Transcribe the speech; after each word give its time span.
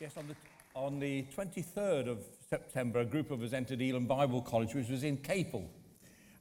Yes, 0.00 0.16
on 0.16 0.28
the, 0.28 0.36
on 0.78 1.00
the 1.00 1.24
23rd 1.36 2.06
of 2.06 2.18
September, 2.48 3.00
a 3.00 3.04
group 3.04 3.32
of 3.32 3.42
us 3.42 3.52
entered 3.52 3.82
Elim 3.82 4.06
Bible 4.06 4.40
College, 4.40 4.72
which 4.72 4.88
was 4.88 5.02
in 5.02 5.16
Capel. 5.16 5.68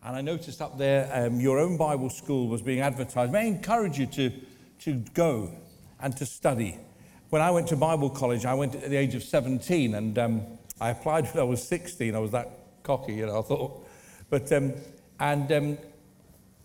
And 0.04 0.16
I 0.16 0.22
noticed 0.22 0.62
up 0.62 0.78
there 0.78 1.10
um, 1.12 1.40
your 1.40 1.58
own 1.58 1.76
Bible 1.76 2.12
school 2.12 2.50
was 2.50 2.62
being 2.62 2.82
advertised. 2.82 3.32
May 3.32 3.40
I 3.40 3.44
encourage 3.46 3.98
you 3.98 4.06
to, 4.06 4.32
to 4.82 4.94
go 5.16 5.52
and 6.00 6.16
to 6.18 6.26
study. 6.28 6.78
When 7.32 7.42
I 7.42 7.50
went 7.50 7.68
to 7.70 7.76
Bible 7.76 8.12
college, 8.12 8.46
I 8.46 8.54
went 8.54 8.76
at 8.76 8.92
the 8.92 8.96
age 8.96 9.16
of 9.16 9.24
17 9.24 9.96
and 9.96 10.20
um, 10.20 10.46
I 10.80 10.92
applied 10.92 11.26
when 11.26 11.40
I 11.40 11.44
was 11.44 11.68
16. 11.68 12.16
I 12.16 12.20
was 12.20 12.30
that 12.34 12.52
cocky, 12.84 13.16
you 13.16 13.26
know, 13.26 13.40
I 13.40 13.42
thought. 13.42 13.88
But, 14.30 14.52
um, 14.52 14.74
and 15.20 15.52
um, 15.52 15.78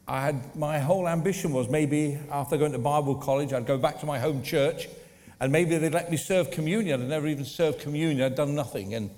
I 0.07 0.27
had, 0.27 0.55
my 0.55 0.79
whole 0.79 1.09
ambition 1.09 1.55
was 1.55 1.71
maybe 1.71 2.19
after 2.31 2.59
going 2.59 2.73
to 2.73 2.79
Bible 2.79 3.15
college, 3.15 3.55
I'd 3.55 3.65
go 3.65 3.79
back 3.79 3.99
to 4.01 4.07
my 4.07 4.19
home 4.19 4.43
church 4.43 4.89
and 5.43 5.51
maybe 5.51 5.77
they'd 5.77 5.93
let 5.93 6.09
me 6.09 6.17
serve 6.17 6.53
communion. 6.53 7.03
I'd 7.03 7.09
never 7.09 7.27
even 7.27 7.45
served 7.45 7.81
communion, 7.81 8.23
I'd 8.23 8.37
done 8.37 8.55
nothing. 8.55 8.95
And 8.95 9.11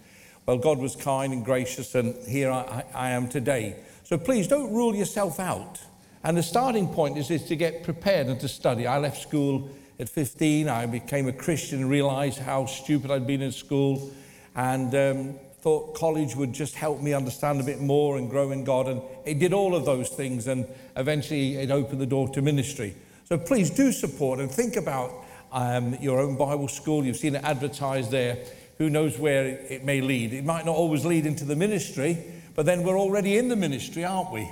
well, 0.46 0.56
God 0.56 0.78
was 0.78 0.96
kind 0.96 1.34
and 1.34 1.44
gracious, 1.44 1.94
and 1.94 2.14
here 2.26 2.50
I, 2.50 2.82
I 2.94 3.10
am 3.10 3.28
today. 3.28 3.76
So 4.04 4.16
please 4.16 4.48
don't 4.48 4.72
rule 4.72 4.96
yourself 4.96 5.38
out. 5.38 5.82
And 6.22 6.34
the 6.34 6.42
starting 6.42 6.88
point 6.88 7.18
is, 7.18 7.30
is 7.30 7.44
to 7.44 7.56
get 7.56 7.84
prepared 7.84 8.28
and 8.28 8.40
to 8.40 8.48
study. 8.48 8.86
I 8.86 8.96
left 8.96 9.20
school 9.20 9.68
at 10.00 10.08
15. 10.08 10.66
I 10.66 10.86
became 10.86 11.28
a 11.28 11.32
Christian 11.32 11.82
and 11.82 11.90
realized 11.90 12.38
how 12.38 12.64
stupid 12.64 13.10
I'd 13.10 13.26
been 13.26 13.42
in 13.42 13.52
school 13.52 14.10
and 14.56 14.94
um, 14.94 15.34
thought 15.60 15.94
college 15.94 16.34
would 16.36 16.54
just 16.54 16.74
help 16.74 17.02
me 17.02 17.12
understand 17.12 17.60
a 17.60 17.64
bit 17.64 17.80
more 17.80 18.16
and 18.16 18.30
grow 18.30 18.50
in 18.50 18.64
God. 18.64 18.88
And 18.88 19.02
it 19.26 19.38
did 19.38 19.52
all 19.52 19.74
of 19.74 19.84
those 19.84 20.08
things. 20.08 20.46
And 20.46 20.66
eventually 20.96 21.56
it 21.56 21.70
opened 21.70 22.00
the 22.00 22.06
door 22.06 22.28
to 22.30 22.40
ministry. 22.40 22.94
So 23.26 23.36
please 23.36 23.68
do 23.68 23.92
support 23.92 24.40
and 24.40 24.50
think 24.50 24.76
about 24.76 25.23
um, 25.54 25.94
your 26.00 26.20
own 26.20 26.36
Bible 26.36 26.68
school. 26.68 27.04
You've 27.04 27.16
seen 27.16 27.36
it 27.36 27.44
advertised 27.44 28.10
there. 28.10 28.44
Who 28.78 28.90
knows 28.90 29.18
where 29.18 29.46
it 29.46 29.84
may 29.84 30.00
lead? 30.00 30.34
It 30.34 30.44
might 30.44 30.66
not 30.66 30.74
always 30.74 31.06
lead 31.06 31.24
into 31.24 31.44
the 31.44 31.56
ministry, 31.56 32.18
but 32.54 32.66
then 32.66 32.82
we're 32.82 32.98
already 32.98 33.38
in 33.38 33.48
the 33.48 33.56
ministry, 33.56 34.04
aren't 34.04 34.32
we? 34.32 34.50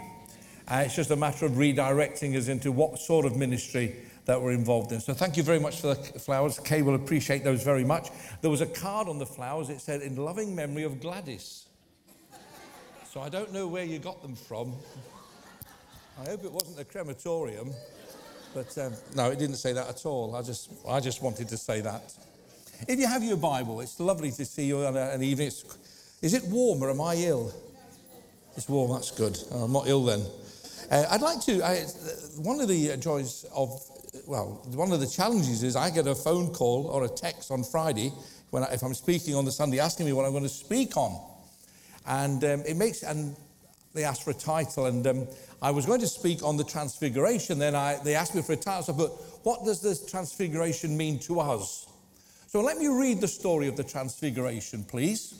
Uh, 0.68 0.84
it's 0.86 0.94
just 0.94 1.10
a 1.10 1.16
matter 1.16 1.44
of 1.44 1.52
redirecting 1.52 2.36
us 2.36 2.46
into 2.46 2.70
what 2.70 3.00
sort 3.00 3.26
of 3.26 3.36
ministry 3.36 3.96
that 4.26 4.40
we're 4.40 4.52
involved 4.52 4.92
in. 4.92 5.00
So 5.00 5.12
thank 5.12 5.36
you 5.36 5.42
very 5.42 5.58
much 5.58 5.80
for 5.80 5.88
the 5.88 5.96
flowers. 6.20 6.60
Kay 6.60 6.82
will 6.82 6.94
appreciate 6.94 7.42
those 7.42 7.64
very 7.64 7.84
much. 7.84 8.10
There 8.40 8.50
was 8.50 8.60
a 8.60 8.66
card 8.66 9.08
on 9.08 9.18
the 9.18 9.26
flowers. 9.26 9.70
It 9.70 9.80
said, 9.80 10.02
in 10.02 10.14
loving 10.14 10.54
memory 10.54 10.84
of 10.84 11.00
Gladys. 11.00 11.66
So 13.12 13.20
I 13.20 13.28
don't 13.28 13.52
know 13.52 13.66
where 13.66 13.84
you 13.84 13.98
got 13.98 14.22
them 14.22 14.36
from. 14.36 14.72
I 16.20 16.30
hope 16.30 16.44
it 16.44 16.52
wasn't 16.52 16.78
a 16.78 16.84
crematorium. 16.84 17.72
But 18.54 18.76
um, 18.78 18.92
no, 19.14 19.30
it 19.30 19.38
didn't 19.38 19.56
say 19.56 19.72
that 19.72 19.88
at 19.88 20.04
all. 20.04 20.36
I 20.36 20.42
just, 20.42 20.70
I 20.88 21.00
just 21.00 21.22
wanted 21.22 21.48
to 21.48 21.56
say 21.56 21.80
that. 21.80 22.14
If 22.86 22.98
you 22.98 23.06
have 23.06 23.22
your 23.22 23.36
Bible, 23.36 23.80
it's 23.80 23.98
lovely 23.98 24.30
to 24.32 24.44
see 24.44 24.64
you 24.64 24.84
on 24.84 24.96
an 24.96 25.22
evening. 25.22 25.46
It's, 25.46 25.64
is 26.20 26.34
it 26.34 26.44
warm 26.44 26.82
or 26.82 26.90
am 26.90 27.00
I 27.00 27.14
ill? 27.16 27.52
It's 28.56 28.68
warm, 28.68 28.92
that's 28.92 29.10
good. 29.10 29.38
I'm 29.52 29.72
not 29.72 29.86
ill 29.86 30.04
then. 30.04 30.20
Uh, 30.90 31.04
I'd 31.10 31.22
like 31.22 31.40
to, 31.46 31.62
I, 31.64 31.76
one 32.42 32.60
of 32.60 32.68
the 32.68 32.96
joys 32.98 33.46
of, 33.54 33.80
well, 34.26 34.62
one 34.74 34.92
of 34.92 35.00
the 35.00 35.06
challenges 35.06 35.62
is 35.62 35.74
I 35.74 35.88
get 35.90 36.06
a 36.06 36.14
phone 36.14 36.52
call 36.52 36.86
or 36.86 37.04
a 37.04 37.08
text 37.08 37.50
on 37.50 37.64
Friday 37.64 38.12
when 38.50 38.64
I, 38.64 38.74
if 38.74 38.82
I'm 38.82 38.94
speaking 38.94 39.34
on 39.34 39.46
the 39.46 39.52
Sunday 39.52 39.78
asking 39.78 40.06
me 40.06 40.12
what 40.12 40.26
I'm 40.26 40.32
going 40.32 40.42
to 40.42 40.48
speak 40.48 40.96
on. 40.96 41.18
And 42.06 42.44
um, 42.44 42.62
it 42.66 42.76
makes, 42.76 43.02
and 43.02 43.34
they 43.94 44.04
ask 44.04 44.22
for 44.22 44.32
a 44.32 44.34
title, 44.34 44.86
and 44.86 45.06
um, 45.06 45.26
I 45.62 45.70
was 45.70 45.86
going 45.86 46.00
to 46.00 46.08
speak 46.08 46.42
on 46.42 46.56
the 46.56 46.64
transfiguration. 46.64 47.58
Then 47.58 47.76
I, 47.76 47.96
they 48.02 48.16
asked 48.16 48.34
me 48.34 48.42
for 48.42 48.52
a 48.52 48.56
title, 48.56 48.82
so 48.82 48.92
I 48.92 48.96
put, 48.96 49.12
What 49.44 49.64
does 49.64 49.80
this 49.80 50.04
transfiguration 50.04 50.96
mean 50.96 51.20
to 51.20 51.40
us? 51.40 51.86
So 52.48 52.60
let 52.60 52.76
me 52.76 52.88
read 52.88 53.20
the 53.20 53.28
story 53.28 53.68
of 53.68 53.76
the 53.76 53.84
transfiguration, 53.84 54.84
please. 54.84 55.38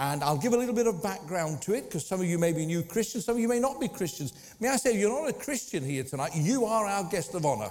And 0.00 0.24
I'll 0.24 0.36
give 0.36 0.52
a 0.52 0.56
little 0.56 0.74
bit 0.74 0.88
of 0.88 1.00
background 1.00 1.62
to 1.62 1.74
it 1.74 1.84
because 1.84 2.04
some 2.04 2.20
of 2.20 2.26
you 2.26 2.38
may 2.38 2.52
be 2.52 2.66
new 2.66 2.82
Christians, 2.82 3.24
some 3.24 3.36
of 3.36 3.40
you 3.40 3.48
may 3.48 3.60
not 3.60 3.80
be 3.80 3.86
Christians. 3.86 4.54
May 4.58 4.68
I 4.68 4.76
say, 4.76 4.98
you're 4.98 5.08
not 5.08 5.30
a 5.30 5.32
Christian 5.32 5.84
here 5.84 6.02
tonight, 6.02 6.32
you 6.34 6.64
are 6.64 6.86
our 6.86 7.04
guest 7.04 7.34
of 7.34 7.46
honor. 7.46 7.70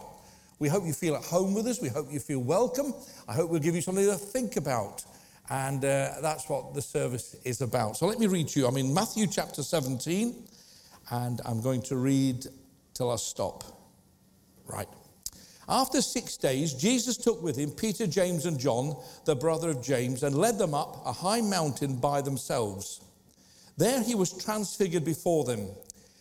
We 0.60 0.70
hope 0.70 0.86
you 0.86 0.94
feel 0.94 1.16
at 1.16 1.24
home 1.24 1.54
with 1.54 1.68
us. 1.68 1.82
We 1.82 1.90
hope 1.90 2.12
you 2.12 2.20
feel 2.20 2.40
welcome. 2.40 2.94
I 3.28 3.34
hope 3.34 3.50
we'll 3.50 3.60
give 3.60 3.76
you 3.76 3.82
something 3.82 4.06
to 4.06 4.16
think 4.16 4.56
about. 4.56 5.04
And 5.50 5.84
uh, 5.84 6.22
that's 6.22 6.48
what 6.48 6.74
the 6.74 6.82
service 6.82 7.36
is 7.44 7.62
about. 7.62 7.98
So 7.98 8.06
let 8.06 8.20
me 8.20 8.28
read 8.28 8.48
to 8.50 8.60
you. 8.60 8.68
I'm 8.68 8.78
in 8.78 8.94
Matthew 8.94 9.28
chapter 9.28 9.64
17, 9.64 10.36
and 11.12 11.42
I'm 11.46 11.62
going 11.62 11.82
to 11.84 11.98
read 11.98 12.48
till 12.94 13.12
I 13.12 13.18
stop. 13.18 13.64
Right. 14.66 14.88
After 15.70 16.02
six 16.02 16.38
days, 16.38 16.74
Jesus 16.74 17.18
took 17.18 17.42
with 17.42 17.56
him 17.56 17.72
Peter, 17.72 18.08
James, 18.08 18.46
and 18.46 18.60
John, 18.60 18.96
the 19.26 19.36
brother 19.36 19.70
of 19.70 19.84
James, 19.84 20.24
and 20.24 20.36
led 20.36 20.58
them 20.58 20.74
up 20.74 21.02
a 21.06 21.12
high 21.14 21.42
mountain 21.42 21.98
by 21.98 22.22
themselves. 22.22 23.02
There 23.78 24.02
he 24.02 24.16
was 24.16 24.34
transfigured 24.44 25.06
before 25.06 25.44
them. 25.44 25.68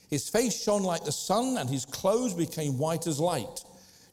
His 0.09 0.28
face 0.28 0.61
shone 0.61 0.83
like 0.83 1.05
the 1.05 1.12
sun, 1.12 1.57
and 1.59 1.69
his 1.69 1.84
clothes 1.84 2.34
became 2.34 2.78
white 2.78 3.07
as 3.07 3.21
light. 3.21 3.65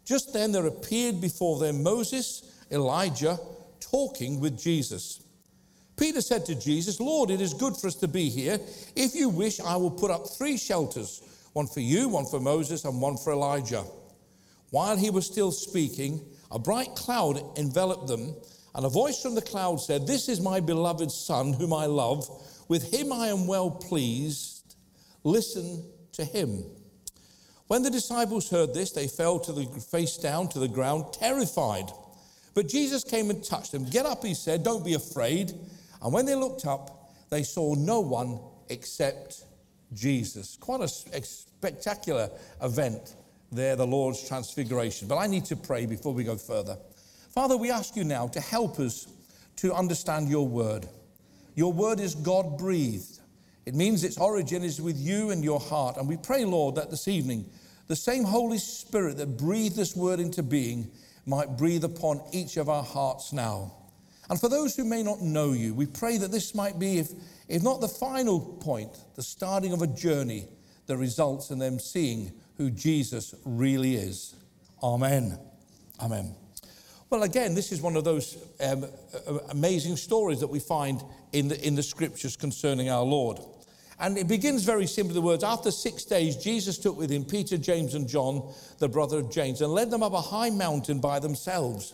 Just 0.05 0.33
then 0.33 0.51
there 0.51 0.65
appeared 0.65 1.19
before 1.19 1.59
them 1.59 1.83
Moses, 1.83 2.63
Elijah, 2.71 3.39
talking 3.79 4.39
with 4.39 4.57
Jesus. 4.57 5.21
Peter 5.97 6.21
said 6.21 6.45
to 6.45 6.55
Jesus, 6.55 6.99
Lord, 6.99 7.31
it 7.31 7.41
is 7.41 7.53
good 7.53 7.75
for 7.75 7.87
us 7.87 7.95
to 7.95 8.07
be 8.07 8.29
here. 8.29 8.59
If 8.95 9.15
you 9.15 9.29
wish, 9.29 9.59
I 9.59 9.75
will 9.75 9.91
put 9.91 10.11
up 10.11 10.29
three 10.29 10.57
shelters 10.57 11.23
one 11.53 11.65
for 11.65 11.79
you, 11.79 12.07
one 12.07 12.25
for 12.25 12.39
Moses, 12.39 12.85
and 12.85 13.01
one 13.01 13.17
for 13.17 13.33
Elijah. 13.33 13.83
While 14.69 14.95
he 14.95 15.09
was 15.09 15.25
still 15.25 15.51
speaking, 15.51 16.21
a 16.51 16.59
bright 16.59 16.93
cloud 16.95 17.41
enveloped 17.57 18.07
them, 18.07 18.35
and 18.75 18.85
a 18.85 18.89
voice 18.89 19.19
from 19.19 19.33
the 19.33 19.41
cloud 19.41 19.77
said, 19.77 20.05
This 20.05 20.29
is 20.29 20.39
my 20.39 20.59
beloved 20.59 21.09
Son, 21.09 21.53
whom 21.53 21.73
I 21.73 21.87
love. 21.87 22.29
With 22.67 22.93
him 22.93 23.11
I 23.11 23.29
am 23.29 23.47
well 23.47 23.71
pleased. 23.71 24.75
Listen 25.23 25.83
to 26.11 26.23
him. 26.23 26.63
When 27.67 27.81
the 27.81 27.89
disciples 27.89 28.51
heard 28.51 28.73
this, 28.73 28.91
they 28.91 29.07
fell 29.07 29.39
to 29.39 29.51
the 29.51 29.65
face 29.79 30.17
down 30.17 30.49
to 30.49 30.59
the 30.59 30.67
ground, 30.67 31.11
terrified. 31.11 31.89
But 32.53 32.67
Jesus 32.67 33.03
came 33.03 33.29
and 33.31 33.43
touched 33.43 33.71
them. 33.71 33.85
Get 33.85 34.05
up, 34.05 34.23
he 34.23 34.33
said, 34.33 34.63
don't 34.63 34.85
be 34.85 34.93
afraid. 34.93 35.53
And 36.07 36.13
when 36.13 36.25
they 36.25 36.35
looked 36.35 36.65
up, 36.65 37.11
they 37.29 37.43
saw 37.43 37.75
no 37.75 37.99
one 37.99 38.39
except 38.69 39.43
Jesus. 39.93 40.55
Quite 40.55 40.79
a 40.79 40.87
spectacular 40.87 42.29
event 42.63 43.17
there, 43.51 43.75
the 43.75 43.85
Lord's 43.85 44.25
transfiguration. 44.25 45.09
But 45.09 45.17
I 45.17 45.27
need 45.27 45.43
to 45.47 45.57
pray 45.57 45.85
before 45.85 46.13
we 46.13 46.23
go 46.23 46.37
further. 46.37 46.77
Father, 47.33 47.57
we 47.57 47.71
ask 47.71 47.97
you 47.97 48.05
now 48.05 48.29
to 48.29 48.39
help 48.39 48.79
us 48.79 49.07
to 49.57 49.73
understand 49.73 50.29
your 50.29 50.47
word. 50.47 50.87
Your 51.55 51.73
word 51.73 51.99
is 51.99 52.15
God 52.15 52.57
breathed. 52.57 53.19
It 53.65 53.75
means 53.75 54.05
its 54.05 54.17
origin 54.17 54.63
is 54.63 54.79
with 54.79 54.97
you 54.97 55.31
and 55.31 55.43
your 55.43 55.59
heart. 55.59 55.97
And 55.97 56.07
we 56.07 56.15
pray, 56.15 56.45
Lord, 56.45 56.75
that 56.75 56.89
this 56.89 57.09
evening, 57.09 57.43
the 57.87 57.97
same 57.97 58.23
Holy 58.23 58.59
Spirit 58.59 59.17
that 59.17 59.35
breathed 59.37 59.75
this 59.75 59.93
word 59.93 60.21
into 60.21 60.41
being 60.41 60.89
might 61.25 61.57
breathe 61.57 61.83
upon 61.83 62.21
each 62.31 62.55
of 62.55 62.69
our 62.69 62.83
hearts 62.83 63.33
now. 63.33 63.73
And 64.29 64.39
for 64.39 64.49
those 64.49 64.75
who 64.75 64.83
may 64.83 65.03
not 65.03 65.21
know 65.21 65.53
you, 65.53 65.73
we 65.73 65.85
pray 65.85 66.17
that 66.17 66.31
this 66.31 66.53
might 66.53 66.77
be, 66.77 66.99
if, 66.99 67.11
if 67.47 67.63
not 67.63 67.79
the 67.79 67.87
final 67.87 68.39
point, 68.39 68.91
the 69.15 69.23
starting 69.23 69.73
of 69.73 69.81
a 69.81 69.87
journey 69.87 70.47
that 70.87 70.97
results 70.97 71.49
in 71.49 71.59
them 71.59 71.79
seeing 71.79 72.33
who 72.57 72.69
Jesus 72.69 73.35
really 73.45 73.95
is. 73.95 74.35
Amen. 74.83 75.37
Amen. 76.01 76.35
Well, 77.09 77.23
again, 77.23 77.55
this 77.55 77.71
is 77.71 77.81
one 77.81 77.95
of 77.95 78.03
those 78.03 78.37
um, 78.59 78.85
amazing 79.49 79.95
stories 79.95 80.41
that 80.41 80.47
we 80.47 80.59
find 80.59 81.01
in 81.31 81.47
the, 81.47 81.65
in 81.65 81.75
the 81.75 81.83
scriptures 81.83 82.35
concerning 82.35 82.89
our 82.89 83.03
Lord. 83.03 83.39
And 83.99 84.17
it 84.17 84.27
begins 84.27 84.63
very 84.63 84.85
simply 84.85 85.13
the 85.13 85.21
words 85.21 85.43
After 85.43 85.71
six 85.71 86.03
days, 86.03 86.35
Jesus 86.35 86.77
took 86.77 86.97
with 86.97 87.09
him 87.09 87.23
Peter, 87.23 87.57
James, 87.57 87.95
and 87.95 88.07
John, 88.07 88.53
the 88.79 88.89
brother 88.89 89.19
of 89.19 89.31
James, 89.31 89.61
and 89.61 89.71
led 89.71 89.89
them 89.89 90.03
up 90.03 90.13
a 90.13 90.21
high 90.21 90.49
mountain 90.49 90.99
by 90.99 91.19
themselves. 91.19 91.93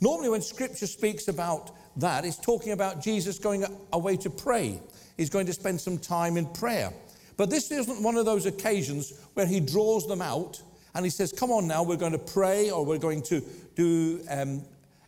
Normally, 0.00 0.30
when 0.30 0.42
scripture 0.42 0.86
speaks 0.86 1.28
about 1.28 1.72
that, 1.96 2.24
it's 2.24 2.38
talking 2.38 2.72
about 2.72 3.02
Jesus 3.02 3.38
going 3.38 3.64
away 3.92 4.16
to 4.18 4.30
pray. 4.30 4.80
He's 5.16 5.30
going 5.30 5.46
to 5.46 5.52
spend 5.52 5.80
some 5.80 5.98
time 5.98 6.36
in 6.36 6.46
prayer. 6.46 6.92
But 7.36 7.50
this 7.50 7.70
isn't 7.70 8.02
one 8.02 8.16
of 8.16 8.24
those 8.24 8.46
occasions 8.46 9.12
where 9.34 9.46
he 9.46 9.60
draws 9.60 10.06
them 10.06 10.22
out 10.22 10.62
and 10.94 11.04
he 11.04 11.10
says, 11.10 11.32
Come 11.32 11.50
on 11.50 11.66
now, 11.66 11.82
we're 11.82 11.96
going 11.96 12.12
to 12.12 12.18
pray 12.18 12.70
or 12.70 12.84
we're 12.84 12.98
going 12.98 13.22
to 13.24 13.42
do 13.74 14.20
um, 14.30 14.62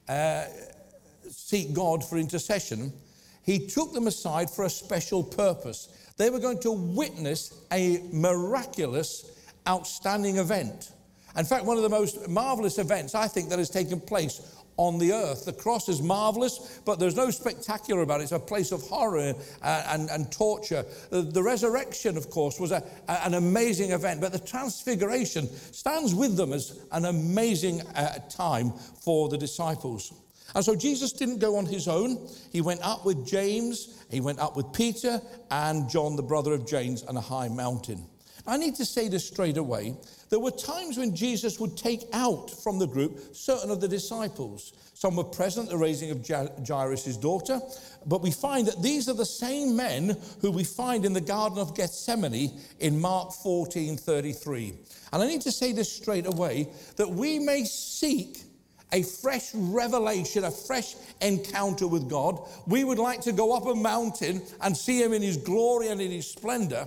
uh, 0.09 0.45
seek 1.31 1.73
God 1.73 2.05
for 2.05 2.19
intercession. 2.19 2.93
He 3.45 3.67
took 3.67 3.93
them 3.93 4.07
aside 4.07 4.51
for 4.51 4.65
a 4.65 4.71
special 4.71 5.23
purpose. 5.23 5.89
They 6.17 6.31
were 6.31 6.39
going 6.39 6.61
to 6.61 6.73
witness 6.73 7.65
a 7.73 8.03
miraculous, 8.13 9.31
outstanding 9.67 10.37
event. 10.37 10.93
In 11.37 11.45
fact, 11.45 11.65
one 11.65 11.77
of 11.77 11.83
the 11.83 11.89
most 11.89 12.29
marvelous 12.29 12.79
events 12.79 13.15
I 13.15 13.27
think 13.27 13.49
that 13.49 13.59
has 13.59 13.71
taken 13.71 14.01
place 14.01 14.57
on 14.83 14.99
the 14.99 15.13
earth. 15.13 15.45
The 15.45 15.53
cross 15.53 15.89
is 15.89 16.03
marvelous, 16.03 16.81
but 16.85 16.99
there's 16.99 17.17
no 17.17 17.31
spectacular 17.31 18.03
about 18.03 18.21
it. 18.21 18.25
It's 18.25 18.33
a 18.33 18.39
place 18.39 18.73
of 18.73 18.83
horror 18.83 19.19
and, 19.19 19.37
and, 19.63 20.11
and 20.11 20.33
torture. 20.33 20.85
The, 21.11 21.23
the, 21.23 21.43
resurrection, 21.43 22.17
of 22.17 22.31
course, 22.31 22.59
was 22.59 22.73
a, 22.73 22.83
an 23.09 23.35
amazing 23.35 23.93
event, 23.93 24.21
but 24.21 24.33
the 24.33 24.39
transfiguration 24.39 25.49
stands 25.73 26.15
with 26.15 26.37
them 26.37 26.53
as 26.53 26.81
an 26.91 27.05
amazing 27.05 27.83
uh, 27.83 28.19
time 28.29 28.73
for 28.73 29.29
the 29.29 29.39
disciples. 29.39 30.13
And 30.55 30.65
so 30.65 30.75
Jesus 30.75 31.13
didn't 31.13 31.39
go 31.39 31.57
on 31.57 31.67
his 31.67 31.87
own. 31.87 32.29
He 32.51 32.61
went 32.61 32.81
up 32.83 33.07
with 33.07 33.27
James, 33.27 34.05
he 34.11 34.21
went 34.21 34.41
up 34.41 34.57
with 34.57 34.73
Peter 34.73 35.21
and 35.51 35.89
John, 35.89 36.17
the 36.17 36.23
brother 36.23 36.53
of 36.53 36.67
James, 36.67 37.05
on 37.05 37.17
a 37.17 37.21
high 37.21 37.49
mountain. 37.49 38.05
I 38.47 38.57
need 38.57 38.75
to 38.77 38.85
say 38.85 39.09
this 39.09 39.27
straight 39.27 39.57
away. 39.57 39.95
There 40.31 40.41
were 40.41 40.51
times 40.51 40.99
when 40.99 41.15
Jesus 41.15 41.61
would 41.61 41.77
take 41.77 42.05
out 42.13 42.51
from 42.51 42.79
the 42.79 42.87
group 42.87 43.37
certain 43.37 43.71
of 43.71 43.81
the 43.81 43.89
disciples. 43.89 44.73
Some 44.95 45.17
were 45.17 45.25
present 45.25 45.67
at 45.67 45.71
the 45.71 45.79
raising 45.79 46.11
of 46.11 46.27
Jairus' 46.67 47.17
daughter, 47.17 47.61
but 48.07 48.23
we 48.23 48.31
find 48.31 48.67
that 48.69 48.83
these 48.83 49.09
are 49.09 49.15
the 49.15 49.25
same 49.25 49.77
men 49.77 50.17
who 50.41 50.51
we 50.51 50.65
find 50.65 51.05
in 51.05 51.13
the 51.13 51.21
Garden 51.21 51.59
of 51.59 51.77
Gethsemane 51.77 52.61
in 52.81 53.01
Mark 53.01 53.33
14 53.33 53.97
33. 53.97 54.75
And 55.13 55.23
I 55.23 55.27
need 55.27 55.43
to 55.43 55.53
say 55.53 55.73
this 55.73 55.93
straight 55.93 56.27
away 56.27 56.69
that 56.97 57.11
we 57.11 57.39
may 57.39 57.65
seek 57.65 58.43
a 58.93 59.03
fresh 59.03 59.51
revelation, 59.55 60.45
a 60.45 60.51
fresh 60.51 60.95
encounter 61.21 61.89
with 61.89 62.09
God. 62.09 62.41
We 62.67 62.85
would 62.85 62.99
like 62.99 63.23
to 63.23 63.33
go 63.33 63.57
up 63.57 63.67
a 63.67 63.75
mountain 63.75 64.43
and 64.61 64.77
see 64.77 65.03
Him 65.03 65.13
in 65.13 65.23
His 65.23 65.37
glory 65.37 65.89
and 65.89 66.01
in 66.01 66.11
His 66.11 66.31
splendor. 66.31 66.87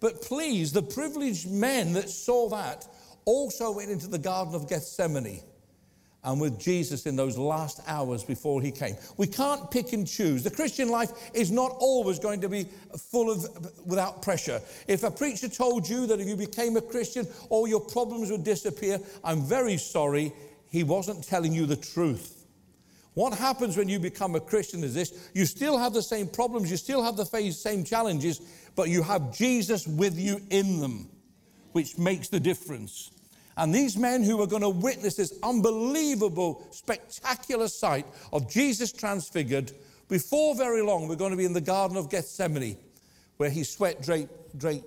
But 0.00 0.22
please, 0.22 0.72
the 0.72 0.82
privileged 0.82 1.50
men 1.50 1.92
that 1.94 2.10
saw 2.10 2.48
that 2.50 2.86
also 3.24 3.72
went 3.72 3.90
into 3.90 4.06
the 4.06 4.18
Garden 4.18 4.54
of 4.54 4.68
Gethsemane 4.68 5.40
and 6.26 6.40
with 6.40 6.58
Jesus 6.58 7.06
in 7.06 7.14
those 7.14 7.38
last 7.38 7.80
hours 7.86 8.24
before 8.24 8.60
he 8.60 8.72
came. 8.72 8.96
We 9.16 9.28
can't 9.28 9.70
pick 9.70 9.92
and 9.92 10.06
choose. 10.06 10.42
The 10.42 10.50
Christian 10.50 10.88
life 10.88 11.12
is 11.32 11.52
not 11.52 11.76
always 11.78 12.18
going 12.18 12.40
to 12.40 12.48
be 12.48 12.66
full 12.98 13.30
of 13.30 13.46
without 13.86 14.22
pressure. 14.22 14.60
If 14.88 15.04
a 15.04 15.10
preacher 15.10 15.48
told 15.48 15.88
you 15.88 16.06
that 16.08 16.20
if 16.20 16.26
you 16.26 16.36
became 16.36 16.76
a 16.76 16.80
Christian, 16.80 17.28
all 17.48 17.68
your 17.68 17.80
problems 17.80 18.30
would 18.32 18.42
disappear, 18.42 18.98
I'm 19.22 19.42
very 19.42 19.76
sorry 19.76 20.32
he 20.68 20.82
wasn't 20.82 21.22
telling 21.24 21.52
you 21.52 21.64
the 21.64 21.76
truth. 21.76 22.45
What 23.16 23.32
happens 23.32 23.78
when 23.78 23.88
you 23.88 23.98
become 23.98 24.34
a 24.34 24.40
Christian 24.40 24.84
is 24.84 24.92
this 24.92 25.30
you 25.32 25.46
still 25.46 25.78
have 25.78 25.94
the 25.94 26.02
same 26.02 26.28
problems, 26.28 26.70
you 26.70 26.76
still 26.76 27.02
have 27.02 27.16
the 27.16 27.24
same 27.24 27.82
challenges, 27.82 28.42
but 28.74 28.90
you 28.90 29.02
have 29.02 29.34
Jesus 29.34 29.86
with 29.86 30.18
you 30.18 30.38
in 30.50 30.80
them, 30.80 31.08
which 31.72 31.96
makes 31.96 32.28
the 32.28 32.38
difference. 32.38 33.10
And 33.56 33.74
these 33.74 33.96
men 33.96 34.22
who 34.22 34.42
are 34.42 34.46
going 34.46 34.60
to 34.60 34.68
witness 34.68 35.14
this 35.14 35.32
unbelievable, 35.42 36.66
spectacular 36.72 37.68
sight 37.68 38.04
of 38.34 38.50
Jesus 38.50 38.92
transfigured, 38.92 39.72
before 40.08 40.54
very 40.54 40.82
long, 40.82 41.08
we're 41.08 41.16
going 41.16 41.30
to 41.30 41.38
be 41.38 41.46
in 41.46 41.54
the 41.54 41.60
Garden 41.62 41.96
of 41.96 42.10
Gethsemane, 42.10 42.76
where 43.38 43.48
he 43.48 43.64
sweat 43.64 44.04
great 44.04 44.82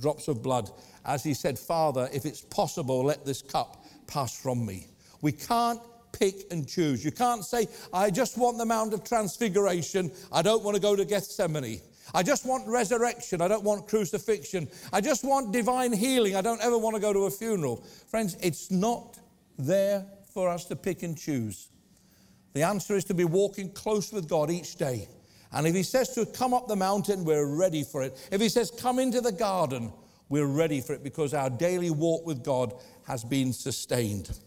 drops 0.00 0.26
of 0.26 0.42
blood 0.42 0.70
as 1.04 1.22
he 1.22 1.34
said, 1.34 1.58
Father, 1.58 2.08
if 2.14 2.24
it's 2.24 2.40
possible, 2.40 3.04
let 3.04 3.26
this 3.26 3.42
cup 3.42 3.84
pass 4.06 4.34
from 4.34 4.64
me. 4.64 4.86
We 5.20 5.32
can't 5.32 5.80
pick 6.12 6.50
and 6.50 6.66
choose. 6.66 7.04
You 7.04 7.12
can't 7.12 7.44
say, 7.44 7.68
I 7.92 8.10
just 8.10 8.38
want 8.38 8.58
the 8.58 8.66
Mount 8.66 8.94
of 8.94 9.04
Transfiguration. 9.04 10.10
I 10.32 10.42
don't 10.42 10.62
want 10.62 10.74
to 10.74 10.80
go 10.80 10.96
to 10.96 11.04
Gethsemane. 11.04 11.80
I 12.14 12.22
just 12.22 12.46
want 12.46 12.66
resurrection. 12.66 13.42
I 13.42 13.48
don't 13.48 13.64
want 13.64 13.86
crucifixion. 13.86 14.68
I 14.92 15.00
just 15.00 15.24
want 15.24 15.52
divine 15.52 15.92
healing. 15.92 16.36
I 16.36 16.40
don't 16.40 16.62
ever 16.62 16.78
want 16.78 16.96
to 16.96 17.00
go 17.00 17.12
to 17.12 17.26
a 17.26 17.30
funeral. 17.30 17.84
Friends, 18.08 18.36
it's 18.40 18.70
not 18.70 19.18
there 19.58 20.06
for 20.32 20.48
us 20.48 20.64
to 20.66 20.76
pick 20.76 21.02
and 21.02 21.16
choose. 21.16 21.68
The 22.54 22.62
answer 22.62 22.96
is 22.96 23.04
to 23.06 23.14
be 23.14 23.24
walking 23.24 23.70
close 23.72 24.12
with 24.12 24.28
God 24.28 24.50
each 24.50 24.76
day. 24.76 25.08
And 25.52 25.66
if 25.66 25.74
He 25.74 25.82
says 25.82 26.10
to 26.10 26.26
come 26.26 26.54
up 26.54 26.66
the 26.66 26.76
mountain, 26.76 27.24
we're 27.24 27.46
ready 27.46 27.82
for 27.82 28.02
it. 28.02 28.28
If 28.32 28.40
He 28.40 28.48
says 28.48 28.70
come 28.70 28.98
into 28.98 29.20
the 29.20 29.32
garden, 29.32 29.92
we're 30.28 30.46
ready 30.46 30.80
for 30.80 30.94
it 30.94 31.02
because 31.02 31.34
our 31.34 31.50
daily 31.50 31.90
walk 31.90 32.26
with 32.26 32.42
God 32.44 32.74
has 33.06 33.24
been 33.24 33.52
sustained. 33.52 34.38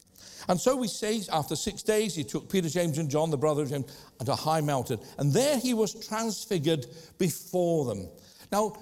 And 0.47 0.59
so 0.59 0.75
we 0.75 0.87
say, 0.87 1.21
after 1.31 1.55
six 1.55 1.83
days, 1.83 2.15
he 2.15 2.23
took 2.23 2.49
Peter, 2.49 2.69
James, 2.69 2.97
and 2.97 3.09
John, 3.09 3.29
the 3.29 3.37
brother 3.37 3.63
of 3.63 3.69
James, 3.69 3.85
to 4.23 4.31
a 4.31 4.35
high 4.35 4.61
mountain. 4.61 4.99
And 5.17 5.31
there 5.31 5.57
he 5.57 5.73
was 5.73 5.93
transfigured 6.07 6.87
before 7.17 7.85
them. 7.85 8.09
Now, 8.51 8.73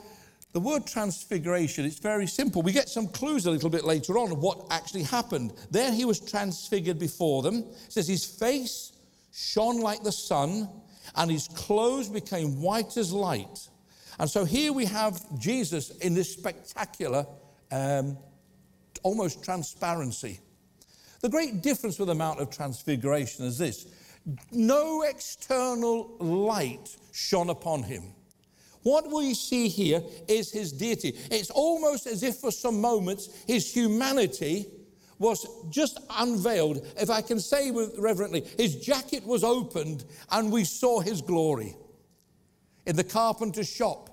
the 0.51 0.59
word 0.59 0.87
transfiguration, 0.87 1.85
it's 1.85 1.99
very 1.99 2.25
simple. 2.25 2.63
We 2.63 2.71
get 2.71 2.89
some 2.89 3.07
clues 3.07 3.45
a 3.45 3.51
little 3.51 3.69
bit 3.69 3.83
later 3.85 4.17
on 4.17 4.31
of 4.31 4.39
what 4.39 4.65
actually 4.71 5.03
happened. 5.03 5.53
There 5.69 5.91
he 5.91 6.05
was 6.05 6.19
transfigured 6.19 6.97
before 6.97 7.43
them. 7.43 7.65
It 7.85 7.93
says 7.93 8.07
his 8.07 8.25
face 8.25 8.93
shone 9.31 9.79
like 9.79 10.01
the 10.01 10.11
sun, 10.11 10.67
and 11.15 11.29
his 11.29 11.47
clothes 11.49 12.09
became 12.09 12.61
white 12.61 12.97
as 12.97 13.13
light. 13.13 13.69
And 14.17 14.29
so 14.29 14.43
here 14.43 14.73
we 14.73 14.85
have 14.85 15.21
Jesus 15.39 15.91
in 15.97 16.13
this 16.13 16.33
spectacular, 16.33 17.25
um, 17.71 18.17
almost 19.03 19.43
transparency. 19.43 20.39
The 21.21 21.29
great 21.29 21.61
difference 21.61 21.99
with 21.99 22.07
the 22.07 22.15
Mount 22.15 22.39
of 22.39 22.49
Transfiguration 22.49 23.45
is 23.45 23.57
this 23.57 23.87
no 24.51 25.03
external 25.03 26.15
light 26.19 26.95
shone 27.11 27.49
upon 27.49 27.83
him. 27.83 28.03
What 28.83 29.11
we 29.11 29.33
see 29.33 29.67
here 29.67 30.01
is 30.27 30.51
his 30.51 30.71
deity. 30.71 31.17
It's 31.31 31.49
almost 31.49 32.07
as 32.07 32.23
if 32.23 32.37
for 32.37 32.51
some 32.51 32.79
moments 32.79 33.29
his 33.45 33.73
humanity 33.73 34.67
was 35.17 35.45
just 35.69 35.99
unveiled. 36.09 36.85
If 36.97 37.09
I 37.09 37.21
can 37.21 37.39
say 37.39 37.71
reverently, 37.71 38.45
his 38.57 38.77
jacket 38.77 39.25
was 39.25 39.43
opened 39.43 40.05
and 40.31 40.51
we 40.51 40.63
saw 40.63 41.01
his 41.01 41.21
glory. 41.21 41.75
In 42.85 42.95
the 42.95 43.03
carpenter's 43.03 43.69
shop, 43.69 44.09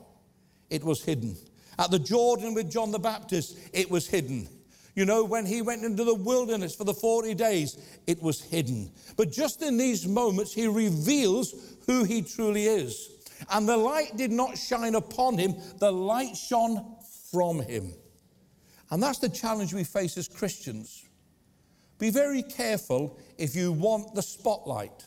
it 0.69 0.83
was 0.83 1.05
hidden. 1.05 1.37
At 1.79 1.91
the 1.91 1.99
Jordan 1.99 2.55
with 2.55 2.71
John 2.71 2.91
the 2.91 2.99
Baptist, 2.99 3.57
it 3.73 3.89
was 3.89 4.09
hidden. 4.09 4.49
You 4.97 5.05
know, 5.05 5.25
when 5.25 5.45
he 5.45 5.61
went 5.61 5.85
into 5.85 6.05
the 6.05 6.15
wilderness 6.15 6.75
for 6.75 6.85
the 6.85 6.95
40 6.95 7.35
days, 7.35 7.77
it 8.07 8.21
was 8.23 8.41
hidden. 8.41 8.91
But 9.17 9.31
just 9.31 9.63
in 9.63 9.77
these 9.77 10.09
moments, 10.09 10.55
he 10.55 10.67
reveals 10.67 11.55
who 11.87 12.05
he 12.05 12.23
truly 12.23 12.65
is. 12.65 13.11
And 13.51 13.69
the 13.69 13.77
light 13.77 14.17
did 14.17 14.33
not 14.33 14.57
shine 14.57 14.95
upon 14.95 15.37
him, 15.37 15.55
the 15.79 15.93
light 15.93 16.35
shone 16.35 16.97
from 17.31 17.61
him. 17.61 17.93
And 18.91 19.03
that's 19.03 19.19
the 19.19 19.29
challenge 19.29 19.75
we 19.75 19.85
face 19.85 20.17
as 20.17 20.29
Christians. 20.29 21.05
Be 21.99 22.09
very 22.09 22.43
careful 22.43 23.19
if 23.37 23.55
you 23.55 23.73
want 23.73 24.15
the 24.15 24.23
spotlight, 24.23 25.05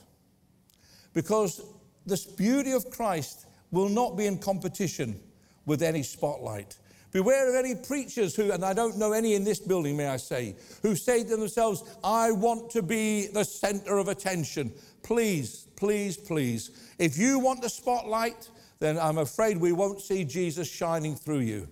because 1.13 1.63
this 2.05 2.25
beauty 2.25 2.73
of 2.73 2.91
Christ 2.91 3.47
will 3.71 3.89
not 3.89 4.15
be 4.15 4.27
in 4.27 4.37
competition 4.37 5.19
with 5.65 5.81
any 5.81 6.03
spotlight. 6.03 6.77
Beware 7.11 7.49
of 7.49 7.55
any 7.55 7.75
preachers 7.75 8.35
who, 8.35 8.51
and 8.51 8.63
I 8.63 8.73
don't 8.73 8.97
know 8.97 9.13
any 9.13 9.33
in 9.33 9.43
this 9.43 9.59
building, 9.59 9.97
may 9.97 10.07
I 10.07 10.17
say, 10.17 10.55
who 10.83 10.95
say 10.95 11.23
to 11.23 11.35
themselves, 11.35 11.83
I 12.03 12.31
want 12.31 12.69
to 12.71 12.83
be 12.83 13.27
the 13.27 13.43
center 13.43 13.97
of 13.97 14.07
attention. 14.07 14.71
Please, 15.01 15.67
please, 15.75 16.17
please. 16.17 16.93
If 16.99 17.17
you 17.17 17.39
want 17.39 17.61
the 17.61 17.69
spotlight, 17.69 18.49
then 18.79 18.99
I'm 18.99 19.17
afraid 19.17 19.57
we 19.57 19.71
won't 19.71 20.01
see 20.01 20.23
Jesus 20.23 20.69
shining 20.69 21.15
through 21.15 21.39
you. 21.39 21.67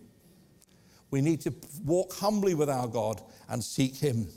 We 1.12 1.22
need 1.22 1.42
to 1.42 1.54
walk 1.86 2.14
humbly 2.14 2.56
with 2.56 2.70
our 2.70 2.88
God 2.88 3.22
and 3.48 3.64
seek 3.64 3.96
Him. 3.96 4.28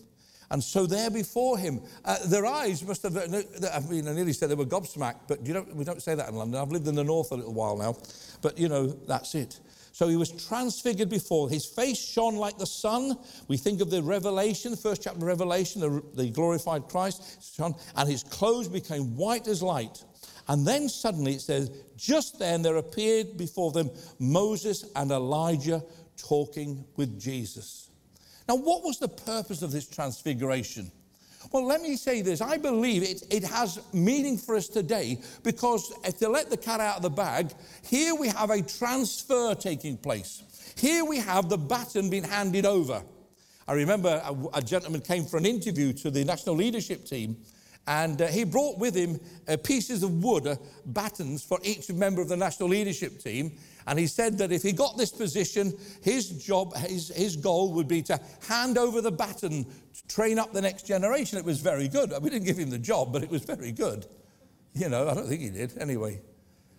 And 0.51 0.63
so 0.63 0.85
there 0.85 1.11
before 1.11 1.59
him, 1.59 1.81
uh, 2.05 2.17
their 2.27 2.45
eyes 2.45 2.83
must 2.83 3.05
have, 3.05 3.17
I 3.17 3.81
mean, 3.89 4.09
I 4.09 4.13
nearly 4.13 4.33
said 4.33 4.51
they 4.51 4.57
were 4.57 4.65
gobsmacked, 4.65 5.21
but 5.29 5.47
you 5.47 5.55
know, 5.55 5.65
we 5.73 5.85
don't 5.85 6.03
say 6.03 6.17
that 6.17 6.29
in 6.29 6.35
London. 6.35 6.61
I've 6.61 6.73
lived 6.73 6.89
in 6.89 6.97
the 6.97 7.05
north 7.05 7.31
a 7.31 7.37
little 7.37 7.55
while 7.55 7.77
now, 7.77 7.97
but 8.43 8.59
you 8.59 8.69
know, 8.69 8.89
that's 8.89 9.37
it. 9.37 9.61
So 9.93 10.09
he 10.09 10.17
was 10.17 10.31
transfigured 10.47 11.09
before. 11.09 11.49
His 11.49 11.67
face 11.67 11.99
shone 11.99 12.37
like 12.37 12.59
the 12.59 12.67
sun. 12.67 13.19
We 13.49 13.57
think 13.57 13.81
of 13.81 13.91
the 13.91 14.03
Revelation, 14.03 14.71
the 14.71 14.77
first 14.77 15.03
chapter 15.03 15.19
of 15.19 15.25
Revelation, 15.25 15.81
the, 15.81 16.03
the 16.15 16.31
glorified 16.31 16.89
Christ, 16.89 17.57
shone, 17.57 17.75
and 17.97 18.09
his 18.09 18.23
clothes 18.23 18.69
became 18.69 19.17
white 19.17 19.49
as 19.49 19.63
light. 19.63 20.05
And 20.49 20.67
then 20.67 20.89
suddenly 20.89 21.35
it 21.35 21.43
says, 21.43 21.71
just 21.97 22.39
then 22.39 22.63
there 22.63 22.77
appeared 22.77 23.37
before 23.37 23.73
them 23.73 23.91
Moses 24.19 24.85
and 24.97 25.11
Elijah 25.11 25.83
talking 26.17 26.85
with 26.97 27.21
Jesus. 27.21 27.91
Now, 28.49 28.57
what 28.57 28.83
was 28.83 28.99
the 28.99 29.09
purpose 29.09 29.63
of 29.63 29.71
this 29.71 29.87
transfiguration? 29.87 30.91
Well, 31.53 31.67
let 31.67 31.81
me 31.81 31.97
say 31.97 32.23
this. 32.23 32.41
I 32.41 32.59
believe 32.59 33.03
it, 33.03 33.23
it 33.31 33.45
has 33.45 33.81
meaning 33.93 34.37
for 34.37 34.57
us 34.57 34.69
today 34.69 35.19
because 35.43 35.93
if 36.05 36.19
to 36.19 36.29
let 36.29 36.51
the 36.51 36.57
cat 36.57 36.81
out 36.81 36.97
of 36.97 37.03
the 37.03 37.11
bag, 37.11 37.51
here 37.83 38.15
we 38.15 38.29
have 38.29 38.51
a 38.51 38.63
transfer 38.63 39.55
taking 39.55 39.97
place. 39.97 40.43
Here 40.77 41.05
we 41.05 41.19
have 41.19 41.49
the 41.49 41.59
baton 41.59 42.11
being 42.11 42.25
handed 42.25 42.67
over. 42.67 43.03
I 43.67 43.73
remember 43.73 44.23
a, 44.25 44.59
a 44.59 44.63
gentleman 44.63 45.01
came 45.01 45.25
for 45.25 45.39
an 45.39 45.47
interview 45.47 45.93
to 45.95 46.11
the 46.11 46.25
national 46.25 46.57
leadership 46.57 47.05
team, 47.07 47.37
and 47.87 48.21
uh, 48.21 48.27
he 48.27 48.45
brought 48.45 48.79
with 48.79 48.95
him 48.95 49.19
uh, 49.49 49.57
pieces 49.63 50.03
of 50.03 50.23
wood, 50.23 50.47
uh, 50.47 50.57
batons 50.87 51.43
for 51.43 51.59
each 51.63 51.91
member 51.91 52.21
of 52.21 52.29
the 52.29 52.37
national 52.37 52.69
leadership 52.69 53.19
team. 53.19 53.53
And 53.91 53.99
he 53.99 54.07
said 54.07 54.39
that 54.39 54.53
if 54.53 54.63
he 54.63 54.71
got 54.71 54.97
this 54.97 55.11
position, 55.11 55.77
his 56.01 56.29
job, 56.31 56.77
his, 56.77 57.09
his 57.09 57.35
goal 57.35 57.73
would 57.73 57.89
be 57.89 58.03
to 58.03 58.21
hand 58.47 58.79
over 58.79 59.01
the 59.01 59.11
baton 59.11 59.65
to 59.65 60.07
train 60.07 60.39
up 60.39 60.53
the 60.53 60.61
next 60.61 60.87
generation. 60.87 61.39
It 61.39 61.45
was 61.45 61.59
very 61.59 61.89
good. 61.89 62.13
We 62.23 62.31
didn't 62.31 62.47
give 62.47 62.57
him 62.57 62.71
the 62.71 62.79
job, 62.79 63.13
but 63.13 63.25
it 63.25 63.29
was 63.29 63.43
very 63.43 63.73
good. 63.73 64.07
You 64.75 64.91
know, 64.91 65.09
I 65.09 65.15
don't 65.15 65.27
think 65.27 65.41
he 65.41 65.51
did. 65.51 65.77
Anyway, 65.77 66.21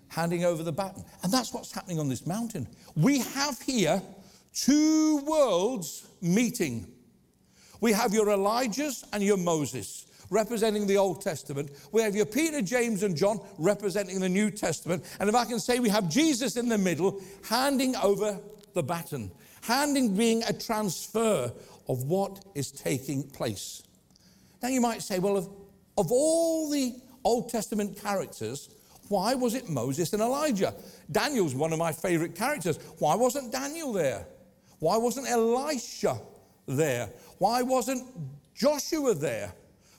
handing 0.07 0.45
over 0.45 0.63
the 0.63 0.71
baton. 0.71 1.03
And 1.21 1.33
that's 1.33 1.53
what's 1.53 1.73
happening 1.73 1.99
on 1.99 2.07
this 2.07 2.25
mountain. 2.25 2.65
We 2.95 3.19
have 3.19 3.59
here 3.59 4.01
two 4.53 5.17
worlds 5.25 6.07
meeting. 6.21 6.87
We 7.81 7.91
have 7.91 8.13
your 8.13 8.27
Elijahs 8.27 9.03
and 9.11 9.21
your 9.21 9.35
Moses. 9.35 10.05
Representing 10.31 10.87
the 10.87 10.97
Old 10.97 11.21
Testament. 11.21 11.69
We 11.91 12.01
have 12.01 12.15
your 12.15 12.25
Peter, 12.25 12.63
James, 12.63 13.03
and 13.03 13.15
John 13.15 13.39
representing 13.59 14.19
the 14.19 14.29
New 14.29 14.49
Testament. 14.49 15.05
And 15.19 15.29
if 15.29 15.35
I 15.35 15.45
can 15.45 15.59
say, 15.59 15.79
we 15.79 15.89
have 15.89 16.09
Jesus 16.09 16.57
in 16.57 16.69
the 16.69 16.77
middle, 16.77 17.21
handing 17.47 17.95
over 17.97 18.39
the 18.73 18.81
baton, 18.81 19.29
handing 19.61 20.15
being 20.15 20.41
a 20.43 20.53
transfer 20.53 21.51
of 21.87 22.03
what 22.05 22.43
is 22.55 22.71
taking 22.71 23.21
place. 23.21 23.83
Now 24.63 24.69
you 24.69 24.81
might 24.81 25.03
say, 25.03 25.19
well, 25.19 25.37
of, 25.37 25.49
of 25.97 26.11
all 26.11 26.69
the 26.69 26.95
Old 27.23 27.49
Testament 27.49 28.01
characters, 28.01 28.69
why 29.09 29.35
was 29.35 29.53
it 29.55 29.67
Moses 29.69 30.13
and 30.13 30.21
Elijah? 30.21 30.73
Daniel's 31.11 31.53
one 31.53 31.73
of 31.73 31.79
my 31.79 31.91
favorite 31.91 32.33
characters. 32.33 32.79
Why 32.99 33.15
wasn't 33.15 33.51
Daniel 33.51 33.91
there? 33.91 34.25
Why 34.79 34.95
wasn't 34.95 35.29
Elisha 35.29 36.17
there? 36.65 37.09
Why 37.37 37.61
wasn't 37.61 38.07
Joshua 38.55 39.13
there? 39.13 39.53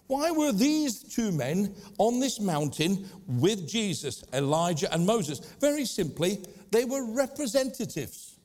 Why 0.06 0.30
were 0.30 0.52
these 0.52 1.02
two 1.02 1.32
men 1.32 1.74
on 1.98 2.20
this 2.20 2.40
mountain 2.40 3.08
with 3.26 3.68
Jesus, 3.68 4.24
Elijah 4.32 4.92
and 4.92 5.06
Moses? 5.06 5.38
Very 5.60 5.84
simply, 5.84 6.44
they 6.70 6.84
were 6.84 7.12
representatives. 7.12 8.36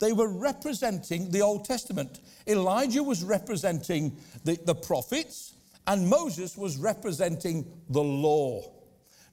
They 0.00 0.12
were 0.12 0.28
representing 0.28 1.30
the 1.30 1.42
Old 1.42 1.64
Testament. 1.64 2.20
Elijah 2.48 3.02
was 3.02 3.22
representing 3.22 4.16
the, 4.44 4.58
the 4.64 4.74
prophets, 4.74 5.54
and 5.86 6.08
Moses 6.08 6.56
was 6.56 6.76
representing 6.76 7.64
the 7.88 8.02
law. 8.02 8.62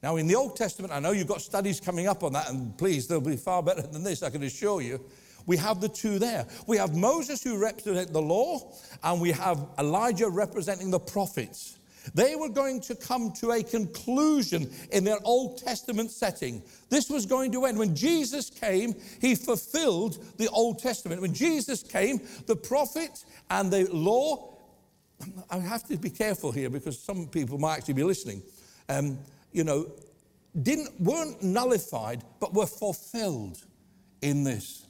Now, 0.04 0.18
in 0.18 0.28
the 0.28 0.36
Old 0.36 0.56
Testament, 0.56 0.94
I 0.94 1.00
know 1.00 1.12
you've 1.12 1.28
got 1.28 1.42
studies 1.42 1.80
coming 1.80 2.08
up 2.08 2.24
on 2.24 2.34
that, 2.34 2.50
and 2.50 2.78
please, 2.78 3.08
they'll 3.08 3.20
be 3.20 3.36
far 3.36 3.64
better 3.64 3.82
than 3.82 4.04
this, 4.04 4.24
I 4.24 4.30
can 4.30 4.44
assure 4.44 4.82
you. 4.82 5.04
We 5.46 5.58
have 5.58 5.82
the 5.82 5.90
two 5.90 6.20
there. 6.20 6.46
We 6.68 6.78
have 6.78 6.96
Moses 6.96 7.44
who 7.44 7.58
represents 7.58 8.12
the 8.12 8.22
law, 8.22 8.74
and 9.04 9.22
we 9.22 9.32
have 9.32 9.66
Elijah 9.78 10.30
representing 10.30 10.92
the 10.92 11.00
prophets. 11.00 11.78
They 12.14 12.36
were 12.36 12.50
going 12.50 12.82
to 12.82 12.96
come 12.96 13.32
to 13.34 13.52
a 13.52 13.64
conclusion 13.64 14.72
in 14.92 15.04
their 15.04 15.20
Old 15.24 15.58
Testament 15.58 16.12
setting. 16.12 16.64
This 16.90 17.10
was 17.10 17.26
going 17.26 17.52
to 17.52 17.66
end. 17.66 17.78
When 17.78 17.96
Jesus 17.96 18.50
came, 18.50 18.96
he 19.22 19.36
fulfilled 19.36 20.24
the 20.38 20.50
Old 20.50 20.80
Testament. 20.80 21.22
When 21.22 21.34
Jesus 21.34 21.84
came, 21.84 22.22
the 22.48 22.56
prophet 22.56 23.24
and 23.50 23.72
the 23.72 23.88
law, 23.92 24.58
I 25.50 25.58
have 25.58 25.84
to 25.88 25.98
be 25.98 26.10
careful 26.10 26.52
here 26.52 26.70
because 26.70 26.98
some 26.98 27.28
people 27.28 27.58
might 27.58 27.78
actually 27.78 27.96
be 27.96 28.04
listening. 28.04 28.42
Um, 28.88 29.20
you 29.52 29.64
know, 29.64 29.92
didn't, 30.62 31.00
weren't 31.00 31.44
nullified, 31.44 32.24
but 32.40 32.54
were 32.54 32.66
fulfilled 32.66 33.64
in 34.22 34.44
this. 34.44 34.86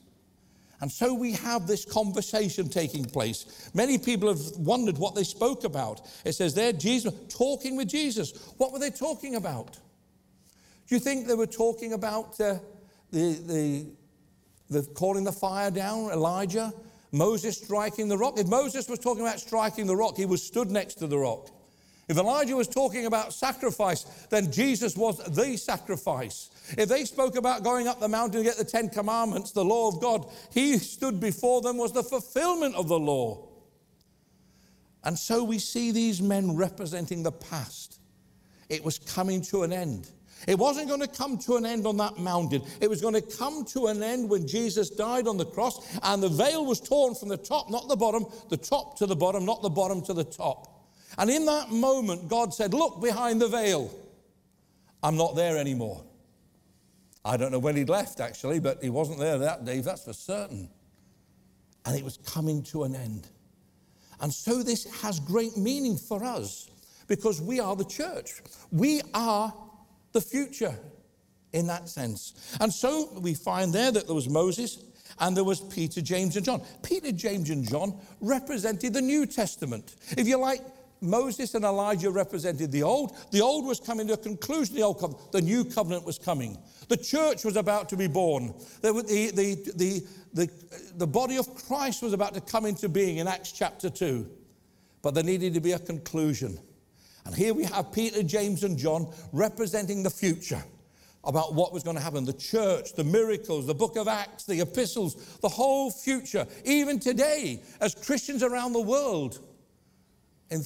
And 0.81 0.91
so 0.91 1.13
we 1.13 1.33
have 1.33 1.67
this 1.67 1.83
conversation 1.83 2.69
taking 2.69 3.03
place. 3.03 3.69
Many 3.73 3.97
people 3.97 4.29
have 4.29 4.57
wondered 4.57 4.97
what 4.97 5.13
they 5.13 5.25
spoke 5.25 5.65
about. 5.65 6.01
It 6.23 6.33
says 6.33 6.53
there, 6.53 6.71
Jesus, 6.71 7.13
talking 7.27 7.75
with 7.75 7.89
Jesus. 7.89 8.53
What 8.57 8.71
were 8.71 8.79
they 8.79 8.89
talking 8.89 9.35
about? 9.35 9.77
Do 10.87 10.95
you 10.95 10.99
think 10.99 11.27
they 11.27 11.35
were 11.35 11.45
talking 11.45 11.93
about 11.93 12.39
uh, 12.39 12.59
the, 13.11 13.33
the, 13.45 13.85
the 14.69 14.83
calling 14.93 15.23
the 15.23 15.31
fire 15.31 15.69
down, 15.69 16.11
Elijah, 16.11 16.73
Moses 17.11 17.57
striking 17.57 18.07
the 18.07 18.17
rock? 18.17 18.39
If 18.39 18.47
Moses 18.47 18.87
was 18.87 18.99
talking 18.99 19.21
about 19.21 19.39
striking 19.39 19.85
the 19.85 19.95
rock, 19.95 20.15
he 20.15 20.25
was 20.25 20.41
stood 20.41 20.71
next 20.71 20.95
to 20.95 21.07
the 21.07 21.17
rock. 21.17 21.49
If 22.07 22.17
Elijah 22.17 22.55
was 22.55 22.67
talking 22.67 23.05
about 23.05 23.33
sacrifice, 23.33 24.03
then 24.31 24.51
Jesus 24.51 24.97
was 24.97 25.19
the 25.25 25.57
sacrifice. 25.57 26.49
If 26.77 26.89
they 26.89 27.05
spoke 27.05 27.35
about 27.35 27.63
going 27.63 27.87
up 27.87 27.99
the 27.99 28.07
mountain 28.07 28.39
to 28.39 28.43
get 28.43 28.57
the 28.57 28.63
Ten 28.63 28.89
Commandments, 28.89 29.51
the 29.51 29.65
law 29.65 29.87
of 29.87 30.01
God, 30.01 30.29
he 30.51 30.77
stood 30.77 31.19
before 31.19 31.61
them 31.61 31.77
was 31.77 31.93
the 31.93 32.03
fulfillment 32.03 32.75
of 32.75 32.87
the 32.87 32.99
law. 32.99 33.47
And 35.03 35.17
so 35.17 35.43
we 35.43 35.59
see 35.59 35.91
these 35.91 36.21
men 36.21 36.55
representing 36.55 37.23
the 37.23 37.31
past. 37.31 37.99
It 38.67 38.83
was 38.83 38.99
coming 38.99 39.41
to 39.43 39.63
an 39.63 39.73
end. 39.73 40.09
It 40.47 40.57
wasn't 40.57 40.87
going 40.87 41.01
to 41.01 41.07
come 41.07 41.37
to 41.39 41.57
an 41.57 41.65
end 41.65 41.85
on 41.85 41.97
that 41.97 42.17
mountain. 42.17 42.61
It 42.79 42.89
was 42.89 43.01
going 43.01 43.13
to 43.13 43.21
come 43.21 43.65
to 43.65 43.87
an 43.87 44.01
end 44.01 44.29
when 44.29 44.47
Jesus 44.47 44.89
died 44.89 45.27
on 45.27 45.37
the 45.37 45.45
cross 45.45 45.99
and 46.03 46.23
the 46.23 46.29
veil 46.29 46.65
was 46.65 46.79
torn 46.79 47.15
from 47.15 47.29
the 47.29 47.37
top, 47.37 47.69
not 47.69 47.87
the 47.89 47.95
bottom, 47.95 48.25
the 48.49 48.57
top 48.57 48.97
to 48.99 49.05
the 49.05 49.15
bottom, 49.15 49.45
not 49.45 49.61
the 49.61 49.69
bottom 49.69 50.01
to 50.03 50.13
the 50.13 50.23
top. 50.23 50.87
And 51.17 51.29
in 51.29 51.45
that 51.45 51.71
moment, 51.71 52.29
God 52.29 52.53
said, 52.53 52.73
Look 52.73 53.01
behind 53.01 53.41
the 53.41 53.47
veil. 53.47 53.91
I'm 55.03 55.17
not 55.17 55.35
there 55.35 55.57
anymore. 55.57 56.03
I 57.25 57.37
don't 57.37 57.51
know 57.51 57.59
when 57.59 57.75
he'd 57.75 57.89
left, 57.89 58.19
actually, 58.19 58.59
but 58.59 58.81
he 58.81 58.89
wasn't 58.89 59.19
there 59.19 59.37
that 59.37 59.65
day, 59.65 59.79
that's 59.81 60.05
for 60.05 60.13
certain. 60.13 60.69
And 61.85 61.97
it 61.97 62.03
was 62.03 62.17
coming 62.17 62.63
to 62.63 62.83
an 62.83 62.95
end. 62.95 63.27
And 64.21 64.33
so 64.33 64.63
this 64.63 64.85
has 65.01 65.19
great 65.19 65.57
meaning 65.57 65.97
for 65.97 66.23
us 66.23 66.69
because 67.07 67.41
we 67.41 67.59
are 67.59 67.75
the 67.75 67.85
church. 67.85 68.41
We 68.71 69.01
are 69.13 69.53
the 70.11 70.21
future 70.21 70.75
in 71.53 71.67
that 71.67 71.89
sense. 71.89 72.57
And 72.59 72.73
so 72.73 73.09
we 73.19 73.33
find 73.33 73.73
there 73.73 73.91
that 73.91 74.05
there 74.05 74.15
was 74.15 74.29
Moses 74.29 74.83
and 75.19 75.35
there 75.35 75.43
was 75.43 75.61
Peter, 75.61 76.01
James, 76.01 76.35
and 76.35 76.45
John. 76.45 76.61
Peter, 76.83 77.11
James, 77.11 77.49
and 77.49 77.67
John 77.67 77.99
represented 78.21 78.93
the 78.93 79.01
New 79.01 79.25
Testament. 79.25 79.95
If 80.17 80.27
you 80.27 80.37
like, 80.37 80.61
Moses 81.01 81.55
and 81.55 81.63
Elijah 81.63 82.11
represented 82.11 82.71
the 82.71 82.83
old. 82.83 83.15
The 83.31 83.41
old 83.41 83.65
was 83.65 83.79
coming 83.79 84.07
to 84.07 84.13
a 84.13 84.17
conclusion, 84.17 84.75
the 84.75 84.81
old 84.81 84.99
covenant. 84.99 85.31
The 85.31 85.41
new 85.41 85.63
covenant 85.63 86.05
was 86.05 86.17
coming. 86.17 86.57
The 86.89 86.97
church 86.97 87.45
was 87.45 87.55
about 87.55 87.87
to 87.89 87.97
be 87.97 88.07
born. 88.07 88.53
The, 88.81 88.91
the, 88.91 89.31
the, 89.75 90.07
the, 90.33 90.49
the, 90.97 91.07
body 91.07 91.37
of 91.37 91.53
Christ 91.67 92.01
was 92.01 92.13
about 92.13 92.33
to 92.33 92.41
come 92.41 92.65
into 92.65 92.89
being 92.89 93.17
in 93.17 93.27
Acts 93.27 93.51
chapter 93.51 93.89
2. 93.89 94.27
But 95.03 95.13
there 95.13 95.23
needed 95.23 95.53
to 95.53 95.61
be 95.61 95.73
a 95.73 95.79
conclusion. 95.79 96.59
And 97.25 97.35
here 97.35 97.53
we 97.53 97.63
have 97.65 97.91
Peter, 97.91 98.23
James, 98.23 98.63
and 98.63 98.77
John 98.77 99.13
representing 99.31 100.01
the 100.01 100.09
future 100.09 100.63
about 101.23 101.53
what 101.53 101.71
was 101.71 101.83
going 101.83 101.95
to 101.95 102.01
happen 102.01 102.25
the 102.25 102.33
church, 102.33 102.93
the 102.93 103.03
miracles, 103.03 103.67
the 103.67 103.75
book 103.75 103.95
of 103.95 104.07
Acts, 104.07 104.45
the 104.45 104.59
epistles, 104.59 105.37
the 105.41 105.49
whole 105.49 105.91
future. 105.91 106.47
Even 106.65 106.99
today, 106.99 107.61
as 107.81 107.93
Christians 107.93 108.41
around 108.41 108.73
the 108.73 108.81
world, 108.81 109.39
in 110.49 110.63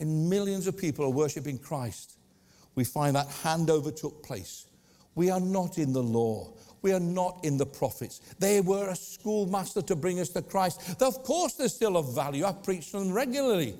and 0.00 0.30
millions 0.30 0.66
of 0.66 0.78
people 0.78 1.04
are 1.04 1.10
worshiping 1.10 1.58
Christ, 1.58 2.16
we 2.74 2.84
find 2.84 3.16
that 3.16 3.28
handover 3.28 3.94
took 3.94 4.22
place. 4.22 4.67
We 5.18 5.30
are 5.30 5.40
not 5.40 5.78
in 5.78 5.92
the 5.92 6.02
law. 6.02 6.52
We 6.80 6.92
are 6.92 7.00
not 7.00 7.40
in 7.42 7.56
the 7.56 7.66
prophets. 7.66 8.20
They 8.38 8.60
were 8.60 8.90
a 8.90 8.94
schoolmaster 8.94 9.82
to 9.82 9.96
bring 9.96 10.20
us 10.20 10.28
to 10.28 10.42
Christ. 10.42 11.02
Of 11.02 11.24
course, 11.24 11.54
they're 11.54 11.66
still 11.66 11.96
of 11.96 12.14
value. 12.14 12.44
I 12.44 12.52
preach 12.52 12.92
them 12.92 13.10
regularly. 13.10 13.74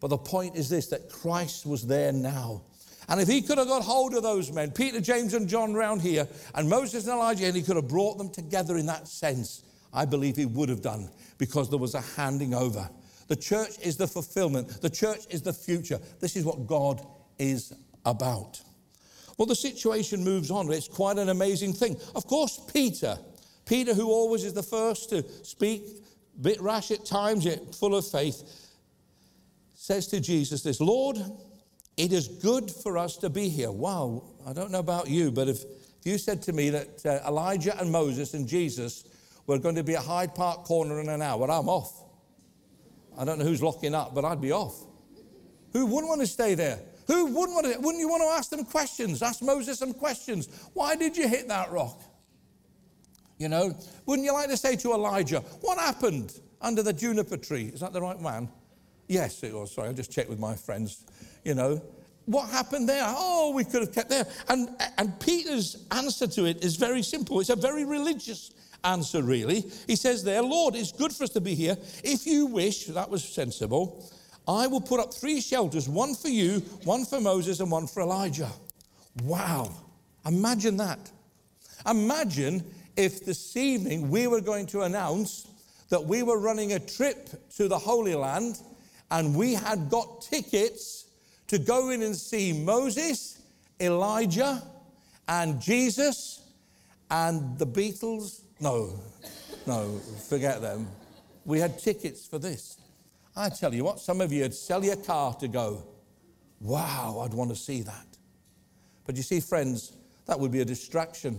But 0.00 0.08
the 0.08 0.16
point 0.16 0.56
is 0.56 0.70
this 0.70 0.86
that 0.86 1.10
Christ 1.10 1.66
was 1.66 1.86
there 1.86 2.10
now. 2.10 2.62
And 3.06 3.20
if 3.20 3.28
he 3.28 3.42
could 3.42 3.58
have 3.58 3.66
got 3.66 3.82
hold 3.82 4.14
of 4.14 4.22
those 4.22 4.50
men, 4.50 4.70
Peter, 4.70 4.98
James, 4.98 5.34
and 5.34 5.46
John 5.46 5.74
round 5.74 6.00
here, 6.00 6.26
and 6.54 6.70
Moses 6.70 7.04
and 7.04 7.12
Elijah, 7.12 7.44
and 7.44 7.54
he 7.54 7.60
could 7.62 7.76
have 7.76 7.88
brought 7.88 8.16
them 8.16 8.30
together 8.30 8.78
in 8.78 8.86
that 8.86 9.06
sense, 9.06 9.62
I 9.92 10.06
believe 10.06 10.36
he 10.36 10.46
would 10.46 10.70
have 10.70 10.80
done 10.80 11.10
because 11.36 11.68
there 11.68 11.78
was 11.78 11.94
a 11.94 12.00
handing 12.00 12.54
over. 12.54 12.88
The 13.28 13.36
church 13.36 13.78
is 13.82 13.98
the 13.98 14.08
fulfillment, 14.08 14.80
the 14.80 14.88
church 14.88 15.26
is 15.28 15.42
the 15.42 15.52
future. 15.52 16.00
This 16.18 16.34
is 16.34 16.46
what 16.46 16.66
God 16.66 17.06
is 17.38 17.74
about. 18.06 18.62
Well, 19.36 19.46
the 19.46 19.54
situation 19.54 20.24
moves 20.24 20.50
on. 20.50 20.72
It's 20.72 20.88
quite 20.88 21.18
an 21.18 21.28
amazing 21.28 21.74
thing. 21.74 21.96
Of 22.14 22.26
course, 22.26 22.58
Peter, 22.72 23.18
Peter, 23.66 23.92
who 23.92 24.10
always 24.10 24.44
is 24.44 24.54
the 24.54 24.62
first 24.62 25.10
to 25.10 25.22
speak, 25.44 25.82
a 26.38 26.42
bit 26.42 26.60
rash 26.60 26.90
at 26.90 27.04
times, 27.04 27.44
yet 27.44 27.74
full 27.74 27.94
of 27.94 28.06
faith, 28.06 28.42
says 29.74 30.06
to 30.08 30.20
Jesus 30.20 30.62
this 30.62 30.80
Lord, 30.80 31.18
it 31.96 32.12
is 32.12 32.28
good 32.28 32.70
for 32.70 32.98
us 32.98 33.16
to 33.18 33.30
be 33.30 33.48
here. 33.48 33.70
Wow, 33.70 34.24
I 34.46 34.52
don't 34.52 34.70
know 34.70 34.80
about 34.80 35.08
you, 35.08 35.30
but 35.30 35.48
if, 35.48 35.62
if 35.62 36.06
you 36.06 36.18
said 36.18 36.42
to 36.42 36.52
me 36.52 36.70
that 36.70 37.04
uh, 37.06 37.20
Elijah 37.26 37.78
and 37.78 37.90
Moses 37.90 38.34
and 38.34 38.46
Jesus 38.46 39.04
were 39.46 39.58
going 39.58 39.76
to 39.76 39.84
be 39.84 39.96
at 39.96 40.02
Hyde 40.02 40.34
Park 40.34 40.64
Corner 40.64 41.00
in 41.00 41.08
an 41.08 41.22
hour, 41.22 41.50
I'm 41.50 41.68
off. 41.68 42.02
I 43.18 43.24
don't 43.24 43.38
know 43.38 43.44
who's 43.44 43.62
locking 43.62 43.94
up, 43.94 44.14
but 44.14 44.24
I'd 44.24 44.40
be 44.40 44.52
off. 44.52 44.76
Who 45.72 45.86
wouldn't 45.86 46.08
want 46.08 46.20
to 46.20 46.26
stay 46.26 46.54
there? 46.54 46.78
Who 47.06 47.26
wouldn't 47.26 47.54
want 47.54 47.66
to? 47.66 47.78
Wouldn't 47.78 48.00
you 48.00 48.08
want 48.08 48.22
to 48.22 48.28
ask 48.28 48.50
them 48.50 48.64
questions? 48.64 49.22
Ask 49.22 49.42
Moses 49.42 49.78
some 49.78 49.92
questions. 49.92 50.48
Why 50.74 50.96
did 50.96 51.16
you 51.16 51.28
hit 51.28 51.48
that 51.48 51.70
rock? 51.70 52.00
You 53.38 53.48
know, 53.48 53.76
wouldn't 54.06 54.24
you 54.24 54.32
like 54.32 54.48
to 54.48 54.56
say 54.56 54.76
to 54.76 54.92
Elijah, 54.92 55.40
what 55.60 55.78
happened 55.78 56.40
under 56.60 56.82
the 56.82 56.92
juniper 56.92 57.36
tree? 57.36 57.66
Is 57.66 57.80
that 57.80 57.92
the 57.92 58.00
right 58.00 58.20
man? 58.20 58.48
Yes, 59.08 59.42
it 59.42 59.52
was. 59.52 59.72
Sorry, 59.72 59.88
I'll 59.88 59.94
just 59.94 60.10
check 60.10 60.28
with 60.28 60.38
my 60.38 60.54
friends. 60.56 61.04
You 61.44 61.54
know, 61.54 61.82
what 62.24 62.48
happened 62.48 62.88
there? 62.88 63.04
Oh, 63.06 63.52
we 63.54 63.64
could 63.64 63.82
have 63.82 63.92
kept 63.92 64.08
there. 64.08 64.26
And, 64.48 64.70
and 64.98 65.18
Peter's 65.20 65.86
answer 65.92 66.26
to 66.26 66.46
it 66.46 66.64
is 66.64 66.76
very 66.76 67.02
simple. 67.02 67.38
It's 67.40 67.50
a 67.50 67.56
very 67.56 67.84
religious 67.84 68.52
answer, 68.84 69.22
really. 69.22 69.64
He 69.86 69.96
says 69.96 70.24
there, 70.24 70.42
Lord, 70.42 70.74
it's 70.74 70.92
good 70.92 71.12
for 71.12 71.24
us 71.24 71.30
to 71.30 71.40
be 71.40 71.54
here. 71.54 71.76
If 72.02 72.26
you 72.26 72.46
wish, 72.46 72.86
that 72.86 73.10
was 73.10 73.22
sensible, 73.22 74.10
I 74.48 74.66
will 74.66 74.80
put 74.80 75.00
up 75.00 75.12
three 75.12 75.40
shelters 75.40 75.88
one 75.88 76.14
for 76.14 76.28
you, 76.28 76.60
one 76.84 77.04
for 77.04 77.20
Moses, 77.20 77.60
and 77.60 77.70
one 77.70 77.86
for 77.86 78.00
Elijah. 78.00 78.50
Wow. 79.22 79.72
Imagine 80.24 80.76
that. 80.78 80.98
Imagine 81.88 82.64
if 82.96 83.24
this 83.24 83.56
evening 83.56 84.10
we 84.10 84.26
were 84.26 84.40
going 84.40 84.66
to 84.66 84.82
announce 84.82 85.48
that 85.88 86.04
we 86.04 86.22
were 86.22 86.38
running 86.38 86.72
a 86.72 86.78
trip 86.78 87.28
to 87.56 87.68
the 87.68 87.78
Holy 87.78 88.14
Land 88.14 88.60
and 89.10 89.34
we 89.34 89.54
had 89.54 89.88
got 89.88 90.22
tickets 90.22 91.06
to 91.48 91.58
go 91.58 91.90
in 91.90 92.02
and 92.02 92.16
see 92.16 92.52
Moses, 92.52 93.40
Elijah, 93.80 94.62
and 95.28 95.60
Jesus, 95.60 96.40
and 97.10 97.56
the 97.58 97.66
Beatles. 97.66 98.40
No, 98.60 99.00
no, 99.66 99.98
forget 100.28 100.60
them. 100.60 100.88
We 101.44 101.60
had 101.60 101.78
tickets 101.78 102.26
for 102.26 102.38
this. 102.38 102.78
I 103.36 103.50
tell 103.50 103.74
you 103.74 103.84
what, 103.84 104.00
some 104.00 104.20
of 104.20 104.32
you 104.32 104.42
would 104.42 104.54
sell 104.54 104.82
your 104.82 104.96
car 104.96 105.34
to 105.34 105.48
go. 105.48 105.86
Wow, 106.60 107.20
I'd 107.22 107.34
want 107.34 107.50
to 107.50 107.56
see 107.56 107.82
that. 107.82 108.06
But 109.04 109.16
you 109.16 109.22
see, 109.22 109.40
friends, 109.40 109.92
that 110.26 110.40
would 110.40 110.50
be 110.50 110.60
a 110.60 110.64
distraction. 110.64 111.38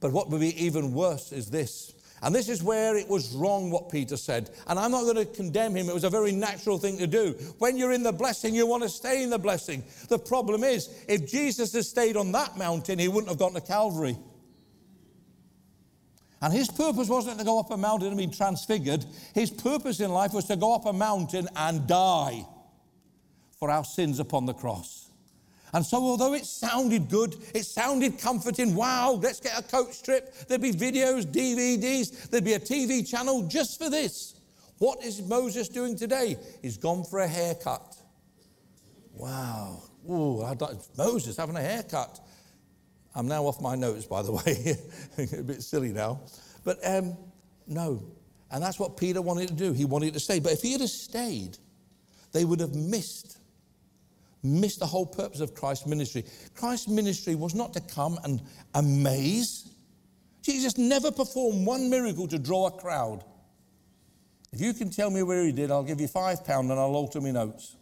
But 0.00 0.12
what 0.12 0.28
would 0.30 0.40
be 0.40 0.64
even 0.64 0.92
worse 0.92 1.32
is 1.32 1.50
this. 1.50 1.94
And 2.22 2.34
this 2.34 2.48
is 2.48 2.62
where 2.62 2.96
it 2.96 3.08
was 3.08 3.32
wrong 3.32 3.70
what 3.70 3.90
Peter 3.90 4.16
said. 4.16 4.50
And 4.68 4.78
I'm 4.78 4.92
not 4.92 5.02
going 5.02 5.16
to 5.16 5.24
condemn 5.24 5.76
him. 5.76 5.88
It 5.88 5.94
was 5.94 6.04
a 6.04 6.10
very 6.10 6.30
natural 6.30 6.78
thing 6.78 6.98
to 6.98 7.06
do. 7.06 7.32
When 7.58 7.76
you're 7.76 7.92
in 7.92 8.04
the 8.04 8.12
blessing, 8.12 8.54
you 8.54 8.66
want 8.66 8.84
to 8.84 8.88
stay 8.88 9.24
in 9.24 9.30
the 9.30 9.38
blessing. 9.38 9.82
The 10.08 10.18
problem 10.18 10.62
is, 10.62 11.04
if 11.08 11.28
Jesus 11.28 11.72
had 11.72 11.84
stayed 11.84 12.16
on 12.16 12.30
that 12.32 12.56
mountain, 12.56 12.98
he 12.98 13.08
wouldn't 13.08 13.28
have 13.28 13.38
gone 13.38 13.54
to 13.54 13.60
Calvary. 13.60 14.16
And 16.42 16.52
his 16.52 16.68
purpose 16.68 17.08
wasn't 17.08 17.38
to 17.38 17.44
go 17.44 17.60
up 17.60 17.70
a 17.70 17.76
mountain 17.76 18.08
and 18.08 18.18
be 18.18 18.26
transfigured. 18.26 19.04
His 19.32 19.50
purpose 19.50 20.00
in 20.00 20.10
life 20.10 20.34
was 20.34 20.46
to 20.46 20.56
go 20.56 20.74
up 20.74 20.86
a 20.86 20.92
mountain 20.92 21.48
and 21.54 21.86
die 21.86 22.44
for 23.58 23.70
our 23.70 23.84
sins 23.84 24.18
upon 24.18 24.46
the 24.46 24.52
cross. 24.52 25.08
And 25.72 25.86
so, 25.86 25.98
although 25.98 26.34
it 26.34 26.44
sounded 26.44 27.08
good, 27.08 27.36
it 27.54 27.64
sounded 27.64 28.18
comforting, 28.18 28.74
wow, 28.74 29.12
let's 29.22 29.40
get 29.40 29.58
a 29.58 29.62
coach 29.62 30.02
trip. 30.02 30.34
There'd 30.48 30.60
be 30.60 30.72
videos, 30.72 31.24
DVDs, 31.24 32.28
there'd 32.28 32.44
be 32.44 32.54
a 32.54 32.60
TV 32.60 33.08
channel 33.08 33.42
just 33.46 33.78
for 33.78 33.88
this. 33.88 34.34
What 34.78 35.02
is 35.02 35.22
Moses 35.22 35.68
doing 35.68 35.96
today? 35.96 36.36
He's 36.60 36.76
gone 36.76 37.04
for 37.04 37.20
a 37.20 37.28
haircut. 37.28 37.96
Wow. 39.14 39.84
Ooh, 40.10 40.42
I'd 40.42 40.60
like, 40.60 40.76
Moses 40.98 41.36
having 41.36 41.56
a 41.56 41.62
haircut. 41.62 42.18
I'm 43.14 43.28
now 43.28 43.44
off 43.44 43.60
my 43.60 43.74
notes, 43.74 44.06
by 44.06 44.22
the 44.22 44.32
way. 44.46 44.76
a 45.18 45.42
bit 45.42 45.62
silly 45.62 45.92
now. 45.92 46.20
But 46.64 46.78
um, 46.84 47.16
no. 47.66 48.02
And 48.50 48.62
that's 48.62 48.78
what 48.78 48.96
Peter 48.96 49.22
wanted 49.22 49.48
to 49.48 49.54
do. 49.54 49.72
He 49.72 49.84
wanted 49.84 50.14
to 50.14 50.20
stay. 50.20 50.38
But 50.40 50.52
if 50.52 50.62
he 50.62 50.72
had 50.72 50.82
stayed, 50.88 51.56
they 52.32 52.44
would 52.44 52.60
have 52.60 52.74
missed 52.74 53.38
missed 54.42 54.80
the 54.80 54.86
whole 54.86 55.06
purpose 55.06 55.40
of 55.40 55.54
Christ's 55.54 55.86
ministry. 55.86 56.24
Christ's 56.54 56.88
ministry 56.88 57.34
was 57.34 57.54
not 57.54 57.72
to 57.74 57.80
come 57.80 58.18
and 58.24 58.42
amaze. 58.74 59.70
Jesus 60.42 60.76
never 60.76 61.12
performed 61.12 61.64
one 61.64 61.88
miracle 61.88 62.26
to 62.26 62.38
draw 62.38 62.66
a 62.66 62.70
crowd. 62.70 63.22
If 64.52 64.60
you 64.60 64.74
can 64.74 64.90
tell 64.90 65.10
me 65.10 65.22
where 65.22 65.44
he 65.44 65.52
did, 65.52 65.70
I'll 65.70 65.84
give 65.84 66.00
you 66.00 66.08
five 66.08 66.44
pounds 66.44 66.70
and 66.70 66.78
I'll 66.78 66.94
alter 66.96 67.20
my 67.20 67.30
notes. 67.30 67.76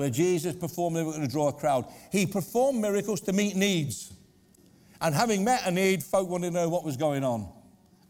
Where 0.00 0.08
Jesus 0.08 0.54
performed 0.54 0.96
miracle 0.96 1.20
to 1.20 1.28
draw 1.28 1.48
a 1.48 1.52
crowd. 1.52 1.84
He 2.10 2.24
performed 2.24 2.80
miracles 2.80 3.20
to 3.20 3.34
meet 3.34 3.54
needs. 3.54 4.10
And 4.98 5.14
having 5.14 5.44
met 5.44 5.66
a 5.66 5.70
need, 5.70 6.02
folk 6.02 6.26
wanted 6.26 6.46
to 6.46 6.54
know 6.54 6.70
what 6.70 6.86
was 6.86 6.96
going 6.96 7.22
on. 7.22 7.46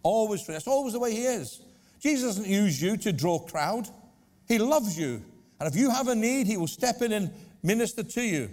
Always, 0.05 0.47
that's 0.47 0.69
always 0.69 0.93
the 0.93 1.01
way 1.01 1.11
he 1.11 1.25
is. 1.25 1.61
Jesus 1.99 2.37
doesn't 2.37 2.47
use 2.49 2.81
you 2.81 2.97
to 2.99 3.13
draw 3.13 3.41
crowd. 3.41 3.89
He 4.47 4.57
loves 4.57 4.97
you. 4.97 5.21
And 5.59 5.69
if 5.69 5.75
you 5.75 5.91
have 5.91 6.07
a 6.07 6.15
need, 6.15 6.47
He 6.47 6.57
will 6.57 6.69
step 6.69 7.03
in 7.03 7.11
and 7.11 7.33
minister 7.61 8.05
to 8.05 8.23
you. 8.23 8.51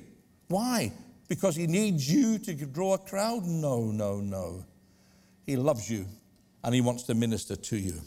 Why? 0.47 0.91
Because 1.27 1.55
He 1.55 1.67
needs 1.67 2.11
you 2.11 2.39
to 2.39 2.55
draw 2.55 2.95
a 2.95 2.97
crowd? 2.97 3.45
No, 3.45 3.91
no, 3.91 4.19
no. 4.19 4.65
He 5.45 5.57
loves 5.57 5.91
you 5.91 6.07
and 6.63 6.73
He 6.73 6.81
wants 6.81 7.03
to 7.03 7.13
minister 7.13 7.55
to 7.55 7.77
you. 7.77 8.01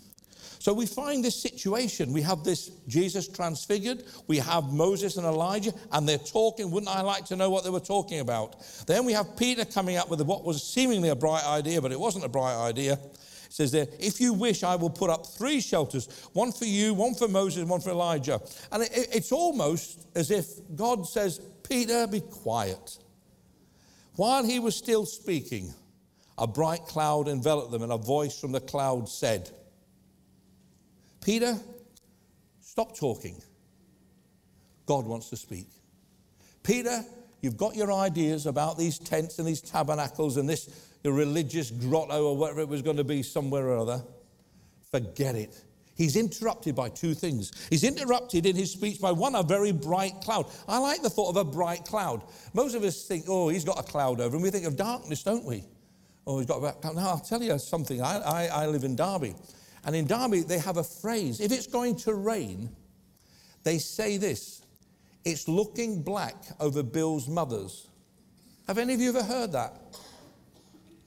So 0.61 0.75
we 0.75 0.85
find 0.85 1.25
this 1.25 1.41
situation. 1.41 2.13
We 2.13 2.21
have 2.21 2.45
this 2.45 2.69
Jesus 2.87 3.27
transfigured. 3.27 4.05
We 4.27 4.37
have 4.37 4.75
Moses 4.75 5.17
and 5.17 5.25
Elijah, 5.27 5.73
and 5.91 6.07
they're 6.07 6.19
talking. 6.19 6.71
Wouldn't 6.71 6.95
I 6.95 7.01
like 7.01 7.25
to 7.27 7.37
know 7.37 7.49
what 7.49 7.65
they 7.65 7.71
were 7.71 7.81
talking 7.81 8.21
about? 8.21 8.57
Then 8.87 9.07
we 9.07 9.15
have 9.15 9.39
Peter 9.39 9.65
coming 9.65 9.97
up 9.97 10.11
with 10.11 10.21
what 10.21 10.45
was 10.45 10.63
seemingly 10.63 11.09
a 11.09 11.17
bright 11.17 11.47
idea, 11.47 11.81
but 11.81 11.93
it 11.93 11.99
wasn't 11.99 12.27
a 12.27 12.29
bright 12.29 12.57
idea. 12.57 12.93
It 12.93 13.53
says 13.53 13.73
there, 13.73 13.87
if 13.99 14.21
you 14.21 14.35
wish, 14.35 14.63
I 14.63 14.77
will 14.77 14.91
put 14.91 15.09
up 15.09 15.25
three 15.25 15.63
shelters 15.63 16.29
one 16.35 16.53
for 16.53 16.67
you, 16.67 16.93
one 16.93 17.15
for 17.15 17.27
Moses, 17.27 17.65
one 17.65 17.81
for 17.81 17.91
Elijah. 17.91 18.39
And 18.71 18.83
it, 18.83 18.91
it's 18.93 19.33
almost 19.33 20.07
as 20.15 20.31
if 20.31 20.47
God 20.77 21.09
says, 21.09 21.41
Peter, 21.67 22.07
be 22.07 22.21
quiet. 22.21 22.99
While 24.17 24.45
he 24.45 24.61
was 24.61 24.77
still 24.77 25.07
speaking, 25.07 25.73
a 26.37 26.47
bright 26.47 26.85
cloud 26.85 27.29
enveloped 27.29 27.71
them, 27.71 27.83
and 27.83 27.93
a 27.93 27.97
voice 27.97 28.39
from 28.39 28.53
the 28.53 28.61
cloud 28.61 29.09
said, 29.09 29.51
Peter, 31.21 31.57
stop 32.61 32.97
talking. 32.97 33.41
God 34.87 35.07
wants 35.07 35.31
to 35.31 35.37
speak. 35.37 35.69
Peter, 36.63 37.05
you've 37.41 37.57
got 37.57 37.77
your 37.77 37.93
ideas 37.93 38.47
about 38.47 38.79
these 38.79 38.99
tents 38.99 39.39
and 39.39 39.47
these 39.47 39.61
tabernacles 39.61 40.37
and 40.37 40.49
this 40.49 40.69
religious 41.05 41.71
grotto 41.71 42.27
or 42.27 42.37
whatever 42.37 42.61
it 42.61 42.69
was 42.69 42.83
going 42.83 42.97
to 42.97 43.05
be 43.05 43.23
somewhere 43.23 43.69
or 43.69 43.79
other. 43.79 44.03
Forget 44.91 45.35
it. 45.35 45.65
He's 45.95 46.17
interrupted 46.17 46.75
by 46.75 46.89
two 46.89 47.13
things. 47.13 47.53
He's 47.69 47.85
interrupted 47.85 48.47
in 48.47 48.57
his 48.57 48.73
speech 48.73 49.01
by 49.01 49.13
one, 49.13 49.35
a 49.35 49.43
very 49.43 49.71
bright 49.71 50.15
cloud. 50.23 50.47
I 50.67 50.79
like 50.79 51.03
the 51.03 51.11
thought 51.11 51.29
of 51.29 51.37
a 51.37 51.45
bright 51.45 51.85
cloud. 51.85 52.23
Most 52.55 52.75
of 52.75 52.83
us 52.85 53.05
think, 53.05 53.27
oh, 53.29 53.51
he's 53.51 53.65
got 53.65 53.79
a 53.79 53.83
cloud 53.83 54.19
over 54.19 54.35
him. 54.35 54.43
We 54.43 54.51
think 54.51 54.65
of 54.65 54.77
darkness, 54.77 55.23
don't 55.23 55.45
we? 55.45 55.63
Oh, 56.27 56.39
he's 56.39 56.47
got 56.47 56.65
a 56.65 56.73
cloud. 56.73 56.97
Now, 56.97 57.11
I'll 57.11 57.19
tell 57.19 57.43
you 57.43 57.59
something. 57.59 58.01
I, 58.01 58.19
I, 58.19 58.47
I 58.47 58.67
live 58.67 58.85
in 58.85 58.97
Derby. 58.97 59.35
And 59.85 59.97
in 59.97 60.07
Derby, 60.07 60.41
they 60.41 60.59
have 60.59 60.77
a 60.77 60.85
phrase. 60.85 61.41
If 61.41 61.53
it's 61.53 61.67
going 61.67 61.97
to 61.97 62.15
rain, 62.15 62.71
they 63.65 63.79
say 63.79 64.17
this 64.17 64.63
it's 65.25 65.49
looking 65.49 66.03
black 66.03 66.37
over 66.59 66.83
Bill's 66.83 67.29
mothers. 67.29 67.89
Have 68.67 68.79
any 68.79 68.95
of 68.95 69.01
you 69.01 69.11
ever 69.11 69.23
heard 69.23 69.53
that? 69.53 69.75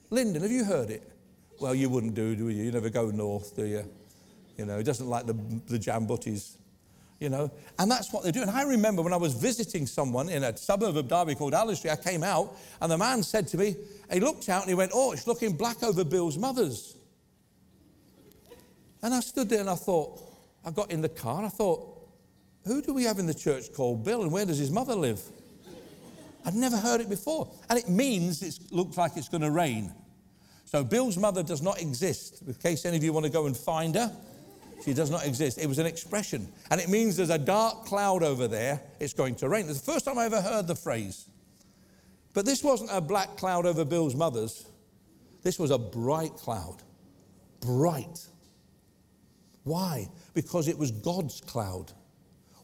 Lyndon, 0.10 0.42
have 0.44 0.52
you 0.52 0.64
heard 0.64 0.90
it? 0.90 1.02
Well, 1.60 1.74
you 1.74 1.90
wouldn't 1.90 2.14
do, 2.14 2.36
do 2.36 2.50
you? 2.50 2.64
You 2.64 2.72
never 2.72 2.90
go 2.90 3.10
north, 3.10 3.56
do 3.56 3.66
you? 3.66 3.84
You 4.58 4.66
know, 4.66 4.78
he 4.78 4.84
doesn't 4.84 5.08
like 5.08 5.26
the, 5.26 5.34
the 5.68 5.80
jam 5.80 6.06
butties, 6.06 6.58
you 7.20 7.30
know. 7.30 7.50
And 7.80 7.90
that's 7.90 8.14
what 8.14 8.24
they 8.24 8.32
do. 8.32 8.42
And 8.42 8.52
I 8.52 8.64
remember 8.64 9.02
when 9.02 9.14
I 9.14 9.18
was 9.18 9.34
visiting 9.34 9.88
someone 9.88 10.30
in 10.30 10.44
a 10.44 10.56
suburb 10.56 10.98
of 10.98 11.08
Derby 11.08 11.36
called 11.36 11.54
Allestree, 11.54 11.90
I 11.90 11.96
came 11.96 12.24
out 12.24 12.56
and 12.82 12.92
the 12.92 12.98
man 12.98 13.24
said 13.24 13.48
to 13.50 13.58
me, 13.58 13.76
he 14.12 14.20
looked 14.20 14.50
out 14.50 14.64
and 14.64 14.70
he 14.70 14.76
went, 14.76 14.92
Oh, 14.94 15.12
it's 15.12 15.26
looking 15.26 15.54
black 15.54 15.82
over 15.82 16.04
Bill's 16.04 16.38
mother's. 16.38 16.96
And 19.04 19.14
I 19.14 19.20
stood 19.20 19.50
there 19.50 19.60
and 19.60 19.70
I 19.70 19.76
thought, 19.76 20.22
I 20.66 20.72
got 20.72 20.90
in 20.90 21.02
the 21.02 21.10
car 21.10 21.44
I 21.44 21.50
thought, 21.50 21.90
who 22.66 22.82
do 22.82 22.94
we 22.94 23.04
have 23.04 23.20
in 23.20 23.28
the 23.28 23.34
church 23.34 23.74
called 23.74 24.06
Bill 24.06 24.24
and 24.24 24.32
where 24.32 24.46
does 24.46 24.58
his 24.58 24.72
mother 24.72 24.96
live? 24.96 25.22
I'd 26.46 26.56
never 26.56 26.78
heard 26.78 27.02
it 27.02 27.10
before. 27.10 27.52
And 27.70 27.78
it 27.78 27.90
means 27.90 28.42
it 28.42 28.72
looks 28.72 28.98
like 28.98 29.18
it's 29.18 29.30
going 29.30 29.42
to 29.42 29.52
rain. 29.52 29.94
So 30.66 30.84
Bill's 30.84 31.18
mother 31.18 31.44
does 31.44 31.62
not 31.62 31.82
exist. 31.82 32.42
In 32.48 32.54
case 32.56 32.86
any 32.86 32.98
of 32.98 33.04
you 33.04 33.14
want 33.14 33.26
to 33.26 33.32
go 33.32 33.46
and 33.46 33.56
find 33.56 33.96
her, 33.96 34.12
she 34.84 34.94
does 34.94 35.10
not 35.10 35.26
exist. 35.26 35.58
It 35.58 35.68
was 35.68 35.80
an 35.80 35.86
expression. 35.86 36.48
And 36.72 36.82
it 36.82 36.90
means 36.90 37.16
there's 37.16 37.30
a 37.30 37.38
dark 37.38 37.86
cloud 37.86 38.24
over 38.24 38.48
there, 38.48 38.82
it's 39.00 39.14
going 39.14 39.36
to 39.36 39.50
rain. 39.50 39.70
It's 39.70 39.82
the 39.82 39.92
first 39.92 40.06
time 40.06 40.18
I 40.18 40.26
ever 40.26 40.42
heard 40.42 40.68
the 40.68 40.76
phrase. 40.76 41.28
But 42.34 42.46
this 42.46 42.64
wasn't 42.64 42.90
a 42.92 43.00
black 43.00 43.38
cloud 43.38 43.66
over 43.66 43.86
Bill's 43.86 44.16
mother's, 44.16 44.66
this 45.44 45.60
was 45.60 45.72
a 45.72 45.78
bright 45.78 46.34
cloud. 46.36 46.78
Bright. 47.60 48.28
Why? 49.64 50.10
Because 50.34 50.68
it 50.68 50.78
was 50.78 50.92
God's 50.92 51.42
cloud. 51.42 51.92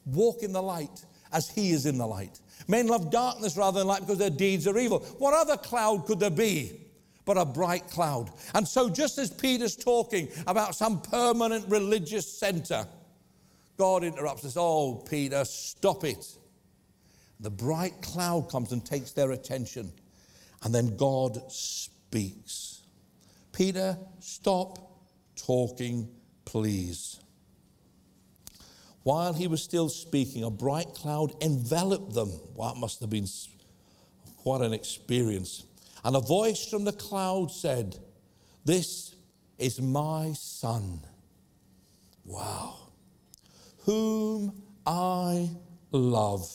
Walk 0.05 0.43
in 0.43 0.51
the 0.51 0.61
light 0.61 1.05
as 1.31 1.49
He 1.49 1.71
is 1.71 1.85
in 1.85 1.97
the 1.97 2.07
light. 2.07 2.39
Men 2.67 2.87
love 2.87 3.11
darkness 3.11 3.57
rather 3.57 3.79
than 3.79 3.87
light 3.87 4.01
because 4.01 4.17
their 4.17 4.29
deeds 4.29 4.67
are 4.67 4.77
evil. 4.77 4.99
What 5.17 5.33
other 5.33 5.57
cloud 5.57 6.05
could 6.05 6.19
there 6.19 6.29
be? 6.29 6.79
but 7.29 7.37
a 7.37 7.45
bright 7.45 7.87
cloud. 7.91 8.31
And 8.55 8.67
so, 8.67 8.89
just 8.89 9.19
as 9.19 9.29
Peter's 9.29 9.75
talking 9.75 10.29
about 10.47 10.73
some 10.73 10.99
permanent 10.99 11.63
religious 11.67 12.27
center, 12.27 12.87
God 13.77 14.03
interrupts 14.03 14.45
us. 14.45 14.57
Oh, 14.57 14.95
Peter, 15.07 15.45
stop 15.45 16.03
it. 16.05 16.25
The 17.39 17.51
bright 17.51 18.01
cloud 18.01 18.49
comes 18.49 18.71
and 18.71 18.83
takes 18.83 19.11
their 19.11 19.29
attention. 19.29 19.91
And 20.63 20.73
then 20.73 20.97
God 20.97 21.39
speaks. 21.51 22.81
Peter, 23.53 23.95
stop 24.19 24.79
talking, 25.35 26.09
please. 26.49 27.19
While 29.03 29.33
he 29.33 29.47
was 29.47 29.61
still 29.61 29.87
speaking, 29.87 30.43
a 30.43 30.49
bright 30.49 30.95
cloud 30.95 31.31
enveloped 31.43 32.13
them. 32.13 32.29
It 32.31 32.77
must 32.77 32.99
have 33.01 33.09
been 33.11 33.27
quite 34.37 34.61
an 34.61 34.73
experience. 34.73 35.63
And 36.03 36.15
a 36.15 36.19
voice 36.19 36.67
from 36.67 36.85
the 36.85 36.91
cloud 36.91 37.51
said, 37.51 37.97
This 38.65 39.15
is 39.59 39.79
my 39.79 40.33
son. 40.33 41.01
Wow. 42.25 42.77
Whom 43.85 44.63
I 44.87 45.51
love. 45.91 46.49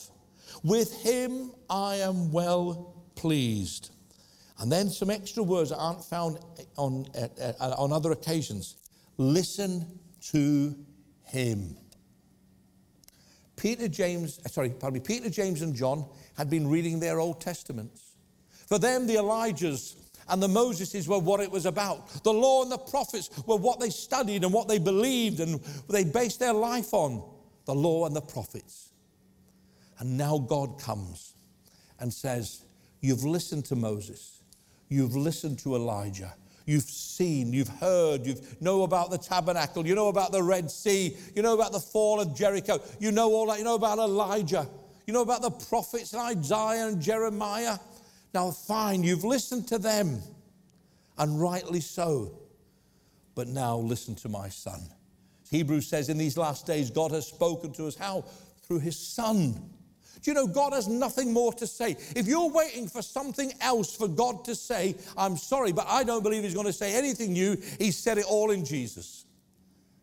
With 0.61 0.93
him 1.03 1.51
I 1.69 1.95
am 1.97 2.33
well 2.33 2.95
pleased. 3.15 3.91
And 4.59 4.69
then 4.69 4.89
some 4.89 5.09
extra 5.09 5.41
words 5.41 5.69
that 5.69 5.77
aren't 5.77 6.03
found 6.03 6.39
on, 6.77 7.07
on 7.59 7.93
other 7.93 8.11
occasions. 8.11 8.75
Listen 9.17 9.99
to 10.31 10.75
him. 11.23 11.77
Peter, 13.55 13.87
James, 13.87 14.39
sorry, 14.51 14.69
pardon 14.69 14.99
me, 14.99 15.05
Peter, 15.05 15.29
James, 15.29 15.61
and 15.61 15.73
John 15.73 16.05
had 16.37 16.49
been 16.49 16.67
reading 16.67 16.99
their 16.99 17.19
Old 17.19 17.39
Testaments. 17.39 18.15
For 18.67 18.77
them, 18.77 19.07
the 19.07 19.15
Elijahs 19.15 19.95
and 20.27 20.41
the 20.41 20.47
Moseses 20.47 21.07
were 21.07 21.19
what 21.19 21.39
it 21.39 21.51
was 21.51 21.65
about. 21.65 22.23
The 22.23 22.33
law 22.33 22.63
and 22.63 22.71
the 22.71 22.77
prophets 22.77 23.29
were 23.45 23.57
what 23.57 23.79
they 23.79 23.89
studied 23.89 24.43
and 24.43 24.51
what 24.51 24.67
they 24.67 24.79
believed 24.79 25.39
and 25.39 25.59
they 25.89 26.03
based 26.03 26.39
their 26.39 26.53
life 26.53 26.93
on. 26.93 27.23
The 27.65 27.75
law 27.75 28.05
and 28.05 28.15
the 28.15 28.21
prophets. 28.21 28.91
And 29.99 30.17
now 30.17 30.37
God 30.37 30.79
comes 30.79 31.33
and 31.99 32.13
says, 32.13 32.63
You've 33.01 33.23
listened 33.23 33.65
to 33.65 33.75
Moses, 33.75 34.41
you've 34.89 35.15
listened 35.15 35.59
to 35.59 35.75
Elijah. 35.75 36.33
You've 36.65 36.83
seen, 36.83 37.53
you've 37.53 37.67
heard, 37.67 38.25
you 38.25 38.35
know 38.59 38.83
about 38.83 39.11
the 39.11 39.17
tabernacle, 39.19 39.85
you 39.85 39.93
know 39.93 40.07
about 40.07 40.31
the 40.31 40.41
Red 40.41 40.71
Sea, 40.71 41.15
you 41.35 41.43
know 41.43 41.53
about 41.53 41.71
the 41.71 41.79
fall 41.79 42.19
of 42.19 42.35
Jericho, 42.35 42.81
you 42.99 43.11
know 43.11 43.31
all 43.31 43.45
that, 43.47 43.59
you 43.59 43.63
know 43.63 43.75
about 43.75 43.99
Elijah, 43.99 44.67
you 45.05 45.13
know 45.13 45.21
about 45.21 45.43
the 45.43 45.51
prophets 45.51 46.13
and 46.13 46.21
Isaiah 46.21 46.87
and 46.87 46.99
Jeremiah. 46.99 47.77
Now, 48.33 48.49
fine, 48.49 49.03
you've 49.03 49.23
listened 49.23 49.67
to 49.67 49.77
them, 49.77 50.21
and 51.17 51.39
rightly 51.39 51.81
so. 51.81 52.31
But 53.35 53.47
now 53.47 53.77
listen 53.77 54.15
to 54.15 54.29
my 54.29 54.49
son. 54.49 54.81
Hebrews 55.51 55.87
says, 55.87 56.09
in 56.09 56.17
these 56.17 56.37
last 56.37 56.65
days, 56.65 56.89
God 56.89 57.11
has 57.11 57.27
spoken 57.27 57.71
to 57.73 57.85
us 57.85 57.95
how? 57.95 58.25
Through 58.63 58.79
his 58.79 58.97
son. 58.97 59.69
Do 60.21 60.31
you 60.31 60.35
know 60.35 60.47
God 60.47 60.73
has 60.73 60.87
nothing 60.87 61.33
more 61.33 61.53
to 61.53 61.67
say? 61.67 61.97
If 62.15 62.27
you're 62.27 62.49
waiting 62.49 62.87
for 62.87 63.01
something 63.01 63.51
else 63.61 63.95
for 63.95 64.07
God 64.07 64.45
to 64.45 64.55
say, 64.55 64.95
I'm 65.17 65.37
sorry, 65.37 65.71
but 65.71 65.85
I 65.87 66.03
don't 66.03 66.23
believe 66.23 66.43
He's 66.43 66.53
going 66.53 66.65
to 66.65 66.73
say 66.73 66.95
anything 66.95 67.33
new. 67.33 67.57
He 67.79 67.91
said 67.91 68.17
it 68.17 68.25
all 68.25 68.51
in 68.51 68.65
Jesus. 68.65 69.25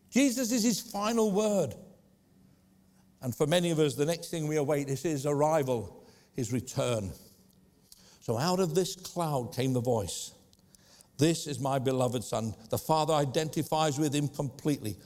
Jesus 0.09 0.51
is 0.51 0.63
His 0.63 0.79
final 0.79 1.31
word. 1.31 1.75
And 3.21 3.33
for 3.33 3.47
many 3.47 3.71
of 3.71 3.79
us, 3.79 3.95
the 3.95 4.05
next 4.05 4.29
thing 4.29 4.47
we 4.47 4.57
await 4.57 4.89
is 4.89 5.01
His 5.01 5.25
arrival, 5.25 6.05
His 6.33 6.51
return. 6.51 7.11
So 8.19 8.37
out 8.37 8.59
of 8.59 8.75
this 8.75 8.95
cloud 8.95 9.53
came 9.53 9.73
the 9.73 9.81
voice 9.81 10.31
This 11.17 11.47
is 11.47 11.59
my 11.59 11.79
beloved 11.79 12.23
Son. 12.23 12.53
The 12.69 12.77
Father 12.77 13.13
identifies 13.13 13.99
with 13.99 14.13
Him 14.13 14.27
completely, 14.27 14.97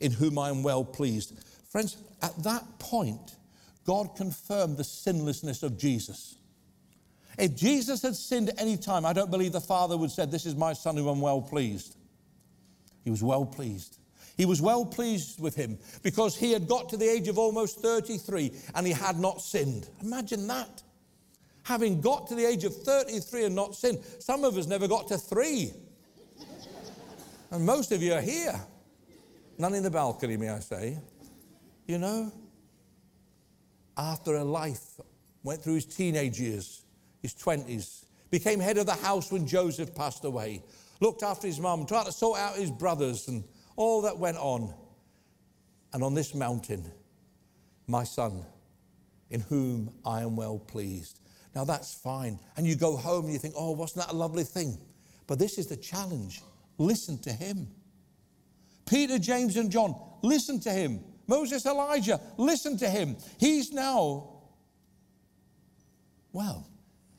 in 0.00 0.12
whom 0.12 0.38
I 0.38 0.48
am 0.48 0.62
well 0.62 0.84
pleased. 0.84 1.38
Friends, 1.68 1.96
at 2.20 2.42
that 2.44 2.78
point, 2.78 3.36
God 3.84 4.16
confirmed 4.16 4.76
the 4.76 4.84
sinlessness 4.84 5.62
of 5.62 5.78
Jesus. 5.78 6.36
If 7.38 7.56
Jesus 7.56 8.02
had 8.02 8.14
sinned 8.14 8.50
at 8.50 8.60
any 8.60 8.76
time, 8.76 9.04
I 9.04 9.12
don't 9.12 9.30
believe 9.30 9.52
the 9.52 9.60
Father 9.60 9.96
would 9.96 10.06
have 10.06 10.12
said, 10.12 10.30
This 10.30 10.46
is 10.46 10.54
my 10.54 10.72
son 10.72 10.96
who 10.96 11.08
I'm 11.08 11.20
well 11.20 11.40
pleased. 11.40 11.96
He 13.04 13.10
was 13.10 13.22
well 13.22 13.46
pleased. 13.46 13.98
He 14.36 14.46
was 14.46 14.62
well 14.62 14.84
pleased 14.84 15.40
with 15.40 15.54
him 15.54 15.78
because 16.02 16.36
he 16.36 16.52
had 16.52 16.66
got 16.66 16.88
to 16.90 16.96
the 16.96 17.08
age 17.08 17.28
of 17.28 17.38
almost 17.38 17.80
33 17.80 18.52
and 18.74 18.86
he 18.86 18.92
had 18.92 19.18
not 19.18 19.42
sinned. 19.42 19.88
Imagine 20.02 20.46
that. 20.48 20.82
Having 21.64 22.00
got 22.00 22.26
to 22.28 22.34
the 22.34 22.44
age 22.44 22.64
of 22.64 22.74
33 22.74 23.44
and 23.44 23.54
not 23.54 23.74
sinned. 23.74 23.98
Some 24.18 24.44
of 24.44 24.56
us 24.56 24.66
never 24.66 24.88
got 24.88 25.08
to 25.08 25.18
three. 25.18 25.72
and 27.50 27.64
most 27.64 27.92
of 27.92 28.02
you 28.02 28.14
are 28.14 28.20
here. 28.20 28.58
None 29.58 29.74
in 29.74 29.82
the 29.82 29.90
balcony, 29.90 30.36
may 30.36 30.48
I 30.48 30.60
say. 30.60 30.98
You 31.86 31.98
know? 31.98 32.32
After 33.96 34.36
a 34.36 34.44
life, 34.44 35.00
went 35.42 35.62
through 35.62 35.74
his 35.74 35.86
teenage 35.86 36.40
years, 36.40 36.84
his 37.20 37.34
20s, 37.34 38.04
became 38.30 38.60
head 38.60 38.78
of 38.78 38.86
the 38.86 38.94
house 38.94 39.30
when 39.30 39.46
Joseph 39.46 39.94
passed 39.94 40.24
away, 40.24 40.62
looked 41.00 41.22
after 41.22 41.46
his 41.46 41.60
mum, 41.60 41.86
tried 41.86 42.06
to 42.06 42.12
sort 42.12 42.38
out 42.38 42.56
his 42.56 42.70
brothers, 42.70 43.28
and 43.28 43.44
all 43.76 44.02
that 44.02 44.18
went 44.18 44.38
on. 44.38 44.74
And 45.92 46.02
on 46.02 46.14
this 46.14 46.34
mountain, 46.34 46.90
my 47.86 48.04
son, 48.04 48.44
in 49.30 49.40
whom 49.40 49.92
I 50.06 50.22
am 50.22 50.36
well 50.36 50.58
pleased. 50.58 51.20
Now 51.54 51.64
that's 51.64 51.92
fine. 51.92 52.38
And 52.56 52.66
you 52.66 52.76
go 52.76 52.96
home 52.96 53.24
and 53.24 53.32
you 53.32 53.38
think, 53.38 53.54
oh, 53.56 53.72
wasn't 53.72 54.06
that 54.06 54.14
a 54.14 54.16
lovely 54.16 54.44
thing? 54.44 54.78
But 55.26 55.38
this 55.38 55.58
is 55.58 55.66
the 55.66 55.76
challenge 55.76 56.40
listen 56.78 57.18
to 57.18 57.32
him. 57.32 57.68
Peter, 58.86 59.18
James, 59.18 59.56
and 59.56 59.70
John, 59.70 59.94
listen 60.22 60.58
to 60.60 60.70
him. 60.70 61.04
Moses, 61.26 61.64
Elijah, 61.66 62.20
listen 62.36 62.76
to 62.78 62.88
him. 62.88 63.16
He's 63.38 63.72
now, 63.72 64.28
well, 66.32 66.66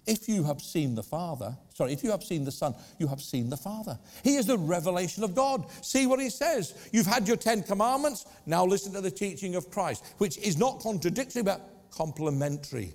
if 0.06 0.28
you 0.28 0.44
have 0.44 0.62
seen 0.62 0.96
the 0.96 1.04
Father, 1.04 1.56
sorry, 1.74 1.94
if 1.94 2.04
you 2.04 2.12
have 2.12 2.24
seen 2.24 2.44
the 2.44 2.52
Son, 2.52 2.76
you 3.00 3.08
have 3.08 3.22
seen 3.22 3.50
the 3.50 3.58
Father. 3.58 3.98
He 4.24 4.36
is 4.36 4.46
the 4.48 4.58
revelation 4.58 5.24
of 5.24 5.34
God. 5.34 5.66
See 5.82 6.08
what 6.08 6.20
he 6.20 6.30
says. 6.30 6.90
You've 6.92 7.06
had 7.06 7.28
your 7.28 7.38
Ten 7.38 7.64
Commandments, 7.64 8.26
now 8.46 8.66
listen 8.66 8.92
to 8.94 9.02
the 9.02 9.12
teaching 9.12 9.56
of 9.56 9.70
Christ, 9.70 10.04
which 10.18 10.38
is 10.38 10.58
not 10.58 10.82
contradictory, 10.82 11.44
but 11.44 11.62
complementary 11.92 12.94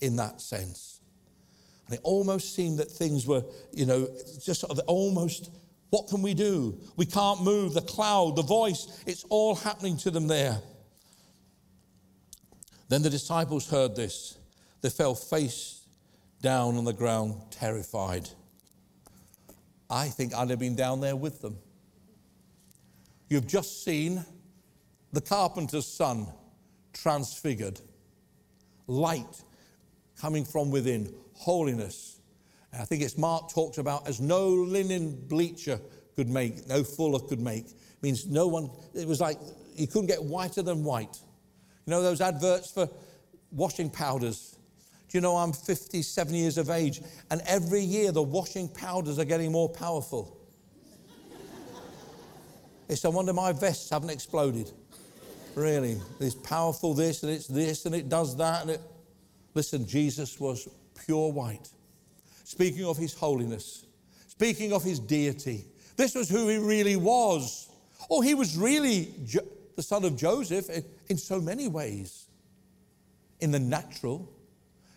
in 0.00 0.16
that 0.16 0.40
sense. 0.40 1.00
And 1.86 1.94
it 1.94 2.00
almost 2.02 2.54
seemed 2.54 2.78
that 2.78 2.90
things 2.90 3.26
were, 3.26 3.44
you 3.72 3.86
know, 3.86 4.08
just 4.42 4.60
sort 4.60 4.72
of 4.72 4.78
almost 4.86 5.50
what 5.96 6.08
can 6.08 6.20
we 6.20 6.34
do? 6.34 6.78
We 6.96 7.06
can't 7.06 7.42
move. 7.42 7.72
The 7.72 7.80
cloud, 7.80 8.36
the 8.36 8.42
voice, 8.42 9.02
it's 9.06 9.24
all 9.30 9.54
happening 9.54 9.96
to 9.98 10.10
them 10.10 10.26
there. 10.26 10.60
Then 12.90 13.00
the 13.00 13.08
disciples 13.08 13.70
heard 13.70 13.96
this. 13.96 14.36
They 14.82 14.90
fell 14.90 15.14
face 15.14 15.86
down 16.42 16.76
on 16.76 16.84
the 16.84 16.92
ground, 16.92 17.40
terrified. 17.50 18.28
I 19.88 20.08
think 20.08 20.34
I'd 20.34 20.50
have 20.50 20.58
been 20.58 20.76
down 20.76 21.00
there 21.00 21.16
with 21.16 21.40
them. 21.40 21.56
You've 23.30 23.46
just 23.46 23.82
seen 23.82 24.22
the 25.14 25.22
carpenter's 25.22 25.86
son 25.86 26.26
transfigured, 26.92 27.80
light 28.86 29.42
coming 30.20 30.44
from 30.44 30.70
within, 30.70 31.14
holiness 31.32 32.15
I 32.80 32.84
think 32.84 33.02
it's 33.02 33.16
Mark 33.16 33.50
talks 33.50 33.78
about 33.78 34.06
as 34.06 34.20
no 34.20 34.48
linen 34.48 35.14
bleacher 35.28 35.80
could 36.14 36.28
make, 36.28 36.66
no 36.68 36.82
fuller 36.82 37.20
could 37.20 37.40
make. 37.40 37.66
It 37.66 38.02
means 38.02 38.26
no 38.26 38.46
one, 38.46 38.70
it 38.94 39.06
was 39.06 39.20
like 39.20 39.38
you 39.74 39.86
couldn't 39.86 40.06
get 40.06 40.22
whiter 40.22 40.62
than 40.62 40.84
white. 40.84 41.18
You 41.84 41.90
know 41.90 42.02
those 42.02 42.20
adverts 42.20 42.70
for 42.70 42.88
washing 43.50 43.90
powders? 43.90 44.56
Do 45.08 45.16
you 45.18 45.22
know 45.22 45.36
I'm 45.36 45.52
57 45.52 46.34
years 46.34 46.58
of 46.58 46.70
age 46.70 47.00
and 47.30 47.40
every 47.46 47.80
year 47.80 48.12
the 48.12 48.22
washing 48.22 48.68
powders 48.68 49.18
are 49.18 49.24
getting 49.24 49.52
more 49.52 49.68
powerful? 49.68 50.36
it's 52.88 53.04
no 53.04 53.10
wonder 53.10 53.32
my 53.32 53.52
vests 53.52 53.90
haven't 53.90 54.10
exploded. 54.10 54.70
Really, 55.54 55.98
it's 56.20 56.34
powerful 56.34 56.92
this 56.92 57.22
and 57.22 57.32
it's 57.32 57.46
this 57.46 57.86
and 57.86 57.94
it 57.94 58.08
does 58.08 58.36
that. 58.36 58.62
And 58.62 58.72
it... 58.72 58.80
Listen, 59.54 59.86
Jesus 59.86 60.38
was 60.38 60.68
pure 61.06 61.32
white 61.32 61.70
speaking 62.46 62.84
of 62.84 62.96
his 62.96 63.12
holiness, 63.12 63.86
speaking 64.28 64.72
of 64.72 64.84
his 64.84 65.00
deity. 65.00 65.64
This 65.96 66.14
was 66.14 66.28
who 66.28 66.46
he 66.46 66.58
really 66.58 66.94
was. 66.94 67.68
Oh, 68.08 68.20
he 68.20 68.34
was 68.34 68.56
really 68.56 69.12
jo- 69.24 69.40
the 69.74 69.82
son 69.82 70.04
of 70.04 70.16
Joseph 70.16 70.70
in, 70.70 70.84
in 71.08 71.16
so 71.16 71.40
many 71.40 71.66
ways. 71.66 72.28
In 73.40 73.50
the 73.50 73.58
natural, 73.58 74.32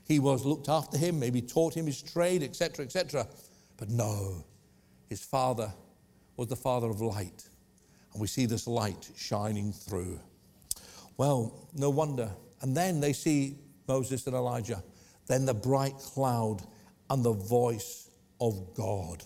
he 0.08 0.20
was 0.20 0.46
looked 0.46 0.70
after 0.70 0.96
him, 0.96 1.20
maybe 1.20 1.42
taught 1.42 1.74
him 1.74 1.88
his 1.88 2.04
trade, 2.04 2.44
etc., 2.44 2.86
etc. 2.86 3.28
But 3.78 3.90
no, 3.90 4.44
his 5.08 5.26
father 5.26 5.74
was 6.38 6.50
the 6.50 6.56
father 6.56 6.88
of 6.88 7.02
light. 7.02 7.50
And 8.14 8.22
we 8.22 8.28
see 8.28 8.46
this 8.46 8.68
light 8.68 9.10
shining 9.18 9.74
through. 9.74 10.20
Well, 11.18 11.68
no 11.74 11.90
wonder. 11.90 12.30
And 12.62 12.78
then 12.78 13.00
they 13.00 13.14
see 13.14 13.58
Moses 13.88 14.28
and 14.28 14.36
Elijah. 14.36 14.84
Then 15.26 15.48
the 15.48 15.54
bright 15.56 15.98
cloud 15.98 16.62
and 17.10 17.24
the 17.24 17.34
voice 17.34 18.10
of 18.40 18.74
God. 18.76 19.24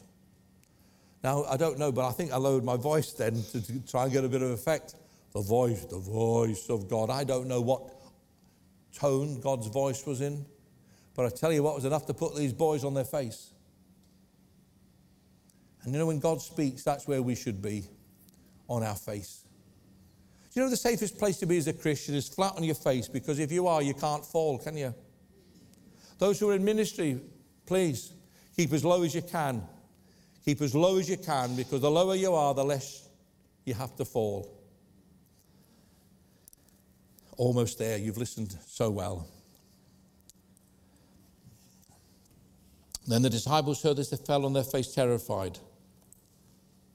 Now, 1.24 1.46
I 1.46 1.58
don't 1.58 1.80
know, 1.80 1.92
but 1.92 2.08
I 2.08 2.12
think 2.12 2.32
I 2.34 2.38
lowered 2.38 2.64
my 2.64 2.76
voice 2.76 3.14
then 3.14 3.42
to, 3.52 3.66
to 3.66 3.80
try 3.88 4.04
and 4.04 4.12
get 4.12 4.26
a 4.26 4.30
bit 4.30 4.42
of 4.42 4.52
effect. 4.52 4.96
The 5.34 5.42
voice, 5.42 5.86
the 5.86 6.00
voice 6.00 6.70
of 6.70 6.90
God. 6.90 7.10
I 7.10 7.24
don't 7.24 7.48
know 7.48 7.62
what 7.62 7.82
tone 8.94 9.40
God's 9.40 9.68
voice 9.68 10.06
was 10.06 10.22
in, 10.22 10.46
but 11.16 11.26
I 11.26 11.30
tell 11.30 11.52
you 11.52 11.64
what 11.64 11.76
was 11.76 11.86
enough 11.86 12.06
to 12.08 12.14
put 12.14 12.36
these 12.36 12.54
boys 12.54 12.84
on 12.84 12.94
their 12.94 13.06
face. 13.06 13.52
And 15.84 15.94
you 15.94 16.00
know, 16.00 16.08
when 16.08 16.20
God 16.20 16.42
speaks, 16.42 16.84
that's 16.84 17.08
where 17.08 17.22
we 17.22 17.36
should 17.36 17.62
be 17.62 17.86
on 18.70 18.84
our 18.84 18.96
face. 18.96 19.44
Do 20.54 20.60
you 20.60 20.66
know 20.66 20.70
the 20.70 20.78
safest 20.78 21.18
place 21.18 21.38
to 21.38 21.46
be 21.46 21.58
as 21.58 21.68
a 21.68 21.74
Christian 21.74 22.16
is 22.16 22.30
flat 22.30 22.54
on 22.56 22.64
your 22.64 22.76
face 22.76 23.08
because 23.08 23.40
if 23.40 23.52
you 23.52 23.68
are, 23.68 23.82
you 23.82 23.94
can't 23.94 24.24
fall, 24.24 24.60
can 24.60 24.78
you? 24.78 24.94
Those 26.20 26.40
who 26.40 26.50
are 26.52 26.54
in 26.54 26.64
ministry, 26.64 27.20
Please 27.74 28.14
keep 28.56 28.72
as 28.72 28.86
low 28.86 29.02
as 29.02 29.16
you 29.16 29.24
can. 29.24 29.64
Keep 30.46 30.62
as 30.62 30.76
low 30.76 31.00
as 31.00 31.10
you 31.10 31.18
can 31.18 31.56
because 31.56 31.82
the 31.82 31.90
lower 31.90 32.14
you 32.14 32.32
are, 32.36 32.54
the 32.54 32.64
less 32.64 33.10
you 33.66 33.74
have 33.74 33.96
to 33.96 34.06
fall. 34.06 34.48
Almost 37.36 37.80
there. 37.80 37.98
You've 37.98 38.20
listened 38.20 38.56
so 38.68 38.92
well. 38.92 39.28
Then 43.08 43.24
the 43.24 43.30
disciples 43.32 43.82
heard 43.82 43.98
this, 43.98 44.12
they 44.12 44.18
fell 44.18 44.46
on 44.46 44.54
their 44.54 44.64
face 44.64 44.94
terrified. 44.94 45.58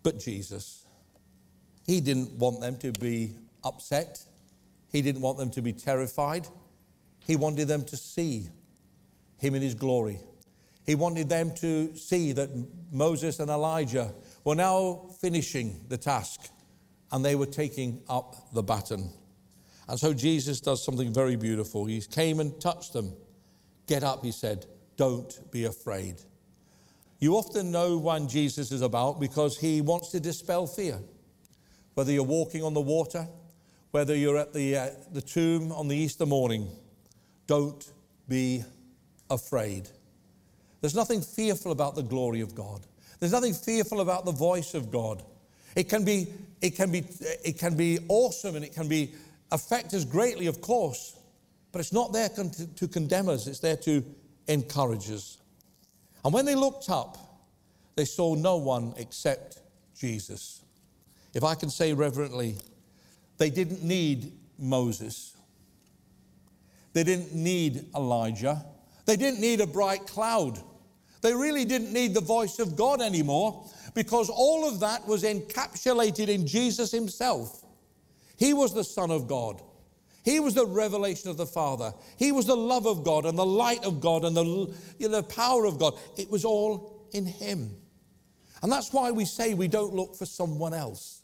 But 0.05 0.21
Jesus, 0.21 0.87
he 1.88 2.01
didn't 2.01 2.31
want 2.38 2.61
them 2.61 2.77
to 2.77 2.93
be 2.93 3.35
upset. 3.64 4.25
He 4.93 5.03
didn't 5.03 5.23
want 5.23 5.38
them 5.38 5.51
to 5.51 5.61
be 5.61 5.73
terrified. 5.73 6.47
He 7.27 7.35
wanted 7.35 7.67
them 7.67 7.85
to 7.87 7.97
see 7.97 8.47
him 9.38 9.57
in 9.57 9.62
his 9.62 9.75
glory. 9.75 10.21
He 10.88 10.94
wanted 10.94 11.29
them 11.29 11.53
to 11.57 11.94
see 11.96 12.33
that 12.33 12.48
Moses 12.90 13.40
and 13.40 13.51
Elijah 13.51 14.11
were 14.42 14.55
now 14.55 15.11
finishing 15.20 15.85
the 15.87 15.98
task 15.98 16.48
and 17.12 17.22
they 17.22 17.35
were 17.35 17.44
taking 17.44 18.01
up 18.09 18.55
the 18.55 18.62
baton. 18.62 19.12
And 19.87 20.01
so 20.01 20.14
Jesus 20.14 20.62
does 20.62 20.83
something 20.83 21.12
very 21.12 21.37
beautiful. 21.37 21.85
He 21.85 22.01
came 22.01 22.40
and 22.40 22.59
touched 22.59 22.94
them. 22.94 23.12
Get 23.87 24.03
up, 24.03 24.24
he 24.24 24.33
said. 24.33 24.64
Don't 24.96 25.53
be 25.53 25.66
afraid. 25.66 26.22
You 27.18 27.35
often 27.35 27.70
know 27.70 27.98
when 27.98 28.27
Jesus 28.27 28.72
is 28.72 28.81
about 28.81 29.20
because 29.20 29.59
he 29.59 29.83
wants 29.83 30.09
to 30.12 30.20
dispel 30.20 30.66
fear. 30.66 31.01
Whether 31.96 32.12
you're 32.12 32.22
walking 32.22 32.64
on 32.64 32.72
the 32.72 32.81
water, 32.81 33.29
whether 33.90 34.16
you're 34.16 34.38
at 34.38 34.55
the, 34.55 34.74
uh, 34.74 34.90
the 35.12 35.20
tomb 35.20 35.70
on 35.70 35.88
the 35.88 35.96
Easter 35.96 36.24
morning, 36.24 36.70
don't 37.46 37.92
be 38.27 38.64
afraid. 39.29 39.90
There's 40.81 40.95
nothing 40.95 41.21
fearful 41.21 41.73
about 41.73 41.95
the 41.95 42.03
glory 42.03 42.41
of 42.41 42.55
God. 42.55 42.81
There's 43.21 43.33
nothing 43.33 43.55
fearful 43.55 44.01
about 44.01 44.25
the 44.25 44.33
voice 44.33 44.75
of 44.75 44.91
God. 44.91 45.23
It 45.75 45.88
can 45.88 46.05
be, 46.05 46.29
it 46.61 46.71
can 46.71 46.91
be, 46.91 47.05
it 47.45 47.59
can 47.59 47.77
be 47.77 47.99
awesome 48.09 48.57
and 48.57 48.64
it 48.64 48.73
can 48.73 48.88
be 48.88 49.12
affect 49.51 49.95
us 49.95 50.05
greatly, 50.05 50.47
of 50.47 50.61
course, 50.61 51.17
but 51.73 51.81
it's 51.81 51.93
not 51.93 52.12
there 52.12 52.29
to, 52.29 52.75
to 52.75 52.88
condemn 52.88 53.29
us, 53.29 53.47
it's 53.47 53.61
there 53.61 53.77
to 53.77 54.05
encourage 54.47 55.11
us. 55.11 55.38
And 56.25 56.33
when 56.33 56.45
they 56.45 56.55
looked 56.55 56.91
up, 56.91 57.19
they 57.97 58.05
saw 58.05 58.35
no 58.35 58.57
one 58.57 58.95
except 58.97 59.61
Jesus. 59.97 60.62
If 61.35 61.45
I 61.45 61.55
can 61.55 61.71
say 61.71 61.93
reverently, 61.93 62.57
they 63.37 63.51
didn't 63.51 63.83
need 63.83 64.33
Moses. 64.59 65.37
They 66.93 67.05
didn't 67.05 67.35
need 67.35 67.87
Elijah. 67.95 68.64
They 69.09 69.16
didn't 69.16 69.40
need 69.40 69.62
a 69.62 69.66
bright 69.66 70.07
cloud. 70.07 70.62
They 71.23 71.33
really 71.33 71.64
didn't 71.64 71.94
need 71.94 72.12
the 72.12 72.21
voice 72.21 72.59
of 72.59 72.77
God 72.77 73.01
anymore 73.01 73.66
because 73.94 74.29
all 74.29 74.68
of 74.68 74.81
that 74.81 75.09
was 75.09 75.23
encapsulated 75.25 76.29
in 76.29 76.47
Jesus 76.47 76.92
himself. 76.92 77.64
He 78.37 78.53
was 78.53 78.75
the 78.75 78.85
Son 78.85 79.11
of 79.11 79.27
God. 79.27 79.62
He 80.27 80.40
was 80.40 80.53
the 80.53 80.66
revelation 80.66 81.31
of 81.31 81.38
the 81.38 81.47
Father. 81.47 81.94
He 82.18 82.33
was 82.33 82.44
the 82.44 82.57
love 82.57 82.87
of 82.87 83.03
God 83.03 83.25
and 83.25 83.38
the 83.38 83.47
light 83.47 83.83
of 83.83 83.99
God 84.03 84.27
and 84.27 84.37
the, 84.37 84.44
you 84.99 85.09
know, 85.09 85.16
the 85.16 85.23
power 85.23 85.64
of 85.64 85.79
God. 85.79 85.99
It 86.18 86.31
was 86.31 86.44
all 86.44 87.09
in 87.12 87.25
Him. 87.25 87.71
And 88.62 88.71
that's 88.71 88.92
why 88.92 89.11
we 89.11 89.25
say 89.25 89.55
we 89.55 89.68
don't 89.68 89.94
look 89.94 90.16
for 90.16 90.27
someone 90.27 90.75
else. 90.75 91.23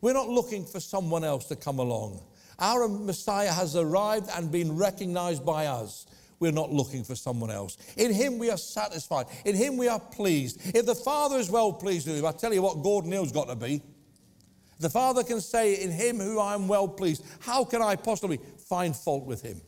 We're 0.00 0.12
not 0.12 0.28
looking 0.28 0.64
for 0.64 0.78
someone 0.78 1.24
else 1.24 1.46
to 1.46 1.56
come 1.56 1.80
along. 1.80 2.22
Our 2.60 2.86
Messiah 2.86 3.52
has 3.52 3.74
arrived 3.74 4.30
and 4.32 4.52
been 4.52 4.76
recognized 4.76 5.44
by 5.44 5.66
us. 5.66 6.06
We're 6.38 6.52
not 6.52 6.70
looking 6.70 7.02
for 7.02 7.14
someone 7.14 7.50
else. 7.50 7.78
In 7.96 8.12
Him 8.12 8.38
we 8.38 8.50
are 8.50 8.58
satisfied. 8.58 9.26
In 9.44 9.54
Him 9.54 9.76
we 9.76 9.88
are 9.88 10.00
pleased. 10.00 10.60
If 10.74 10.86
the 10.86 10.94
Father 10.94 11.36
is 11.36 11.50
well 11.50 11.72
pleased 11.72 12.06
with 12.06 12.18
Him, 12.18 12.26
I 12.26 12.32
tell 12.32 12.52
you 12.52 12.62
what 12.62 12.82
Gordon 12.82 13.12
Hill's 13.12 13.32
got 13.32 13.48
to 13.48 13.56
be. 13.56 13.82
The 14.78 14.90
Father 14.90 15.24
can 15.24 15.40
say, 15.40 15.82
In 15.82 15.90
Him 15.90 16.18
who 16.18 16.38
I 16.38 16.54
am 16.54 16.68
well 16.68 16.88
pleased. 16.88 17.24
How 17.40 17.64
can 17.64 17.80
I 17.80 17.96
possibly 17.96 18.38
find 18.68 18.94
fault 18.94 19.24
with 19.24 19.40
Him? 19.40 19.60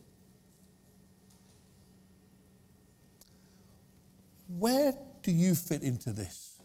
Where 4.47 4.93
do 5.23 5.31
you 5.31 5.55
fit 5.55 5.81
into 5.83 6.11
this? 6.11 6.61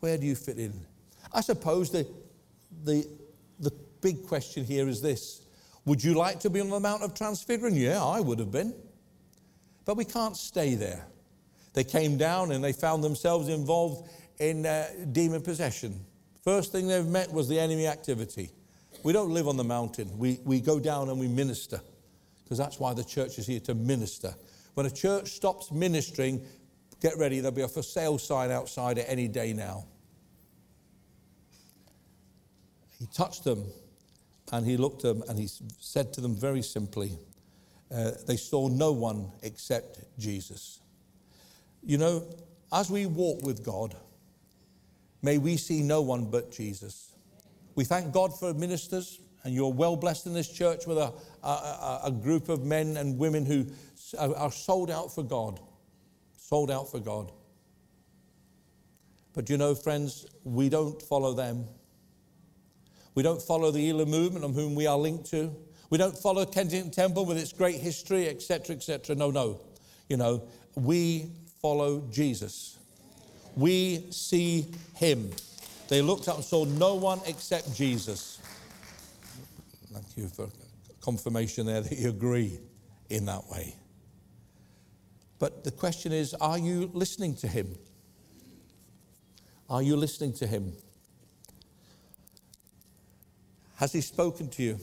Where 0.00 0.18
do 0.18 0.26
you 0.26 0.34
fit 0.34 0.58
in? 0.58 0.72
I 1.32 1.40
suppose 1.40 1.90
the, 1.90 2.06
the, 2.84 3.06
the 3.58 3.72
big 4.00 4.26
question 4.26 4.64
here 4.64 4.88
is 4.88 5.02
this 5.02 5.42
Would 5.88 6.04
you 6.04 6.12
like 6.12 6.38
to 6.40 6.50
be 6.50 6.60
on 6.60 6.68
the 6.68 6.78
Mount 6.78 7.02
of 7.02 7.14
Transfiguration? 7.14 7.78
Yeah, 7.78 8.04
I 8.04 8.20
would 8.20 8.38
have 8.40 8.50
been. 8.50 8.74
But 9.86 9.96
we 9.96 10.04
can't 10.04 10.36
stay 10.36 10.74
there. 10.74 11.06
They 11.72 11.82
came 11.82 12.18
down 12.18 12.52
and 12.52 12.62
they 12.62 12.74
found 12.74 13.02
themselves 13.02 13.48
involved 13.48 14.10
in 14.38 14.66
uh, 14.66 14.86
demon 15.12 15.40
possession. 15.40 16.04
First 16.44 16.72
thing 16.72 16.88
they've 16.88 17.06
met 17.06 17.32
was 17.32 17.48
the 17.48 17.58
enemy 17.58 17.86
activity. 17.86 18.50
We 19.02 19.14
don't 19.14 19.30
live 19.30 19.48
on 19.48 19.56
the 19.56 19.64
mountain, 19.64 20.10
we, 20.18 20.40
we 20.44 20.60
go 20.60 20.78
down 20.78 21.08
and 21.08 21.18
we 21.18 21.26
minister, 21.26 21.80
because 22.44 22.58
that's 22.58 22.78
why 22.78 22.92
the 22.92 23.04
church 23.04 23.38
is 23.38 23.46
here 23.46 23.60
to 23.60 23.74
minister. 23.74 24.34
When 24.74 24.84
a 24.84 24.90
church 24.90 25.28
stops 25.28 25.72
ministering, 25.72 26.44
get 27.00 27.16
ready, 27.16 27.40
there'll 27.40 27.56
be 27.56 27.62
a 27.62 27.68
for 27.68 27.82
sale 27.82 28.18
sign 28.18 28.50
outside 28.50 28.98
at 28.98 29.08
any 29.08 29.26
day 29.26 29.54
now. 29.54 29.86
He 32.98 33.06
touched 33.06 33.44
them 33.44 33.64
and 34.52 34.66
he 34.66 34.76
looked 34.76 35.04
at 35.04 35.14
them 35.18 35.24
and 35.28 35.38
he 35.38 35.48
said 35.78 36.12
to 36.14 36.20
them 36.20 36.34
very 36.34 36.62
simply, 36.62 37.18
uh, 37.94 38.12
they 38.26 38.36
saw 38.36 38.68
no 38.68 38.92
one 38.92 39.30
except 39.42 40.00
Jesus. 40.18 40.80
You 41.82 41.98
know, 41.98 42.24
as 42.72 42.90
we 42.90 43.06
walk 43.06 43.42
with 43.42 43.64
God, 43.64 43.94
may 45.22 45.38
we 45.38 45.56
see 45.56 45.82
no 45.82 46.02
one 46.02 46.26
but 46.26 46.52
Jesus. 46.52 47.14
We 47.74 47.84
thank 47.84 48.12
God 48.12 48.38
for 48.38 48.52
ministers, 48.52 49.20
and 49.44 49.54
you're 49.54 49.72
well 49.72 49.96
blessed 49.96 50.26
in 50.26 50.34
this 50.34 50.50
church 50.50 50.86
with 50.86 50.98
a, 50.98 51.12
a, 51.42 52.00
a 52.04 52.10
group 52.10 52.48
of 52.48 52.64
men 52.64 52.96
and 52.96 53.18
women 53.18 53.46
who 53.46 53.66
are 54.18 54.52
sold 54.52 54.90
out 54.90 55.14
for 55.14 55.22
God. 55.22 55.60
Sold 56.36 56.70
out 56.70 56.90
for 56.90 56.98
God. 56.98 57.30
But 59.34 59.48
you 59.48 59.56
know, 59.56 59.74
friends, 59.74 60.26
we 60.44 60.68
don't 60.68 61.00
follow 61.00 61.32
them. 61.32 61.66
We 63.18 63.24
don't 63.24 63.42
follow 63.42 63.72
the 63.72 63.90
Elim 63.90 64.10
movement 64.10 64.44
on 64.44 64.52
whom 64.52 64.76
we 64.76 64.86
are 64.86 64.96
linked 64.96 65.28
to. 65.30 65.52
We 65.90 65.98
don't 65.98 66.16
follow 66.16 66.46
Kensington 66.46 66.92
Temple 66.92 67.26
with 67.26 67.36
its 67.36 67.52
great 67.52 67.80
history, 67.80 68.28
etc., 68.28 68.76
etc. 68.76 69.16
No, 69.16 69.32
no. 69.32 69.60
You 70.08 70.18
know, 70.18 70.44
we 70.76 71.32
follow 71.60 72.04
Jesus. 72.12 72.78
We 73.56 74.06
see 74.12 74.66
him. 74.94 75.32
They 75.88 76.00
looked 76.00 76.28
up 76.28 76.36
and 76.36 76.44
saw 76.44 76.64
no 76.64 76.94
one 76.94 77.18
except 77.26 77.74
Jesus. 77.74 78.38
Thank 79.92 80.16
you 80.16 80.28
for 80.28 80.48
confirmation 81.00 81.66
there 81.66 81.80
that 81.80 81.98
you 81.98 82.10
agree 82.10 82.60
in 83.10 83.24
that 83.24 83.48
way. 83.48 83.74
But 85.40 85.64
the 85.64 85.72
question 85.72 86.12
is 86.12 86.34
are 86.34 86.56
you 86.56 86.88
listening 86.94 87.34
to 87.38 87.48
him? 87.48 87.74
Are 89.68 89.82
you 89.82 89.96
listening 89.96 90.34
to 90.34 90.46
him? 90.46 90.72
Has 93.78 93.92
He 93.92 94.00
spoken 94.00 94.48
to 94.50 94.62
you 94.62 94.78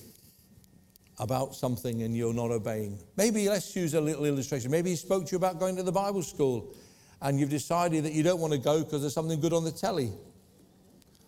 about 1.20 1.54
something 1.54 2.02
and 2.02 2.16
you're 2.16 2.34
not 2.34 2.52
obeying? 2.52 2.98
Maybe 3.18 3.50
let's 3.50 3.76
use 3.76 3.94
a 3.94 4.02
little 4.02 4.24
illustration. 4.24 4.72
Maybe 4.72 4.92
He 4.92 4.96
spoke 4.96 5.26
to 5.26 5.32
you 5.34 5.38
about 5.38 5.60
going 5.60 5.76
to 5.76 5.84
the 5.84 5.92
Bible 5.92 6.24
school 6.24 6.74
and 7.22 7.40
you've 7.40 7.50
decided 7.50 8.06
that 8.06 8.14
you 8.14 8.24
don't 8.24 8.40
want 8.40 8.54
to 8.54 8.60
go 8.60 8.84
because 8.84 9.02
there's 9.02 9.14
something 9.14 9.40
good 9.42 9.52
on 9.52 9.66
the 9.66 9.72
telly. 9.72 10.12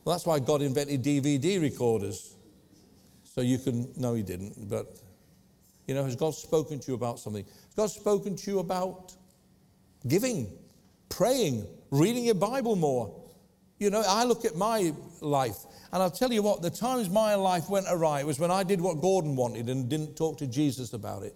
Well, 0.05 0.15
that's 0.15 0.25
why 0.25 0.39
God 0.39 0.61
invented 0.61 1.03
DVD 1.03 1.61
recorders. 1.61 2.33
So 3.25 3.41
you 3.41 3.57
can, 3.57 3.91
no, 3.97 4.13
He 4.13 4.23
didn't, 4.23 4.69
but 4.69 4.87
you 5.87 5.93
know, 5.93 6.05
has 6.05 6.15
God 6.15 6.35
spoken 6.35 6.79
to 6.79 6.91
you 6.91 6.95
about 6.95 7.19
something? 7.19 7.43
Has 7.43 7.75
God 7.75 7.89
spoken 7.89 8.37
to 8.37 8.51
you 8.51 8.59
about 8.59 9.13
giving, 10.07 10.49
praying, 11.09 11.67
reading 11.91 12.23
your 12.23 12.35
Bible 12.35 12.77
more? 12.77 13.13
You 13.77 13.89
know, 13.89 14.03
I 14.07 14.23
look 14.23 14.45
at 14.45 14.55
my 14.55 14.93
life. 15.19 15.57
And 15.91 16.03
I'll 16.03 16.11
tell 16.11 16.33
you 16.33 16.41
what, 16.41 16.61
the 16.61 16.69
times 16.69 17.09
my 17.09 17.35
life 17.35 17.69
went 17.69 17.85
awry 17.89 18.23
was 18.23 18.39
when 18.39 18.51
I 18.51 18.63
did 18.63 18.81
what 18.81 19.01
Gordon 19.01 19.35
wanted 19.35 19.69
and 19.69 19.87
didn't 19.89 20.15
talk 20.15 20.37
to 20.39 20.47
Jesus 20.47 20.93
about 20.93 21.23
it. 21.23 21.35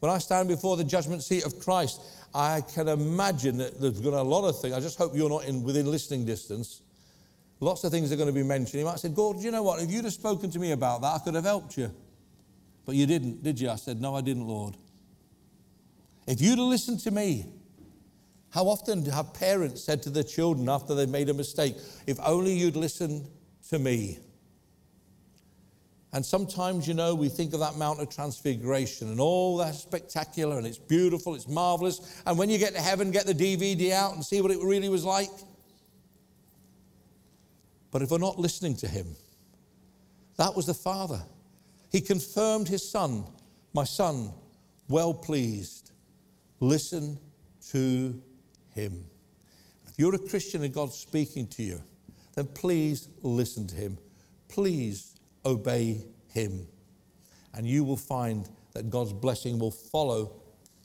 When 0.00 0.10
I 0.10 0.18
stand 0.18 0.48
before 0.48 0.76
the 0.76 0.84
judgment 0.84 1.22
seat 1.22 1.44
of 1.44 1.58
Christ, 1.58 2.00
I 2.34 2.60
can 2.60 2.88
imagine 2.88 3.58
that 3.58 3.80
there's 3.80 4.00
going 4.00 4.04
to 4.04 4.10
be 4.10 4.16
a 4.16 4.22
lot 4.22 4.46
of 4.46 4.60
things. 4.60 4.74
I 4.74 4.80
just 4.80 4.98
hope 4.98 5.12
you're 5.14 5.30
not 5.30 5.44
in, 5.44 5.62
within 5.62 5.90
listening 5.90 6.24
distance. 6.24 6.82
Lots 7.60 7.84
of 7.84 7.90
things 7.90 8.12
are 8.12 8.16
going 8.16 8.28
to 8.28 8.34
be 8.34 8.42
mentioned. 8.42 8.78
He 8.78 8.84
might 8.84 8.98
say, 8.98 9.08
Gordon, 9.08 9.42
you 9.42 9.50
know 9.50 9.62
what? 9.62 9.80
If 9.82 9.90
you'd 9.90 10.04
have 10.04 10.12
spoken 10.12 10.50
to 10.50 10.58
me 10.58 10.72
about 10.72 11.00
that, 11.00 11.14
I 11.14 11.18
could 11.18 11.34
have 11.34 11.44
helped 11.44 11.78
you. 11.78 11.90
But 12.84 12.94
you 12.94 13.06
didn't, 13.06 13.42
did 13.42 13.58
you? 13.58 13.70
I 13.70 13.76
said, 13.76 14.00
No, 14.00 14.14
I 14.14 14.20
didn't, 14.20 14.46
Lord. 14.46 14.76
If 16.26 16.40
you'd 16.40 16.58
have 16.58 16.68
listened 16.68 17.00
to 17.00 17.10
me, 17.10 17.46
how 18.56 18.68
often 18.68 19.04
have 19.04 19.34
parents 19.34 19.84
said 19.84 20.02
to 20.02 20.08
their 20.08 20.22
children 20.22 20.66
after 20.66 20.94
they've 20.94 21.10
made 21.10 21.28
a 21.28 21.34
mistake, 21.34 21.76
if 22.06 22.18
only 22.24 22.54
you'd 22.54 22.74
listen 22.74 23.28
to 23.68 23.78
me? 23.78 24.18
And 26.14 26.24
sometimes, 26.24 26.88
you 26.88 26.94
know, 26.94 27.14
we 27.14 27.28
think 27.28 27.52
of 27.52 27.60
that 27.60 27.76
Mount 27.76 28.00
of 28.00 28.08
Transfiguration 28.08 29.10
and 29.10 29.20
all 29.20 29.58
that's 29.58 29.80
spectacular 29.80 30.56
and 30.56 30.66
it's 30.66 30.78
beautiful, 30.78 31.34
it's 31.34 31.46
marvelous. 31.46 32.22
And 32.24 32.38
when 32.38 32.48
you 32.48 32.56
get 32.56 32.74
to 32.74 32.80
heaven, 32.80 33.10
get 33.10 33.26
the 33.26 33.34
DVD 33.34 33.92
out 33.92 34.14
and 34.14 34.24
see 34.24 34.40
what 34.40 34.50
it 34.50 34.58
really 34.62 34.88
was 34.88 35.04
like. 35.04 35.28
But 37.90 38.00
if 38.00 38.10
we're 38.10 38.16
not 38.16 38.38
listening 38.38 38.74
to 38.76 38.88
him, 38.88 39.16
that 40.38 40.56
was 40.56 40.64
the 40.64 40.72
Father. 40.72 41.20
He 41.92 42.00
confirmed 42.00 42.68
his 42.68 42.88
Son, 42.90 43.26
my 43.74 43.84
Son, 43.84 44.30
well 44.88 45.12
pleased. 45.12 45.90
Listen 46.60 47.18
to 47.72 48.22
him. 48.76 49.04
If 49.86 49.94
you're 49.98 50.14
a 50.14 50.18
Christian 50.18 50.62
and 50.62 50.72
God's 50.72 50.94
speaking 50.94 51.46
to 51.48 51.62
you, 51.62 51.82
then 52.34 52.46
please 52.46 53.08
listen 53.22 53.66
to 53.68 53.74
him. 53.74 53.98
please 54.48 55.16
obey 55.44 56.04
him. 56.28 56.66
And 57.54 57.66
you 57.66 57.82
will 57.84 57.96
find 57.96 58.48
that 58.74 58.90
God's 58.90 59.12
blessing 59.12 59.58
will 59.58 59.70
follow 59.70 60.32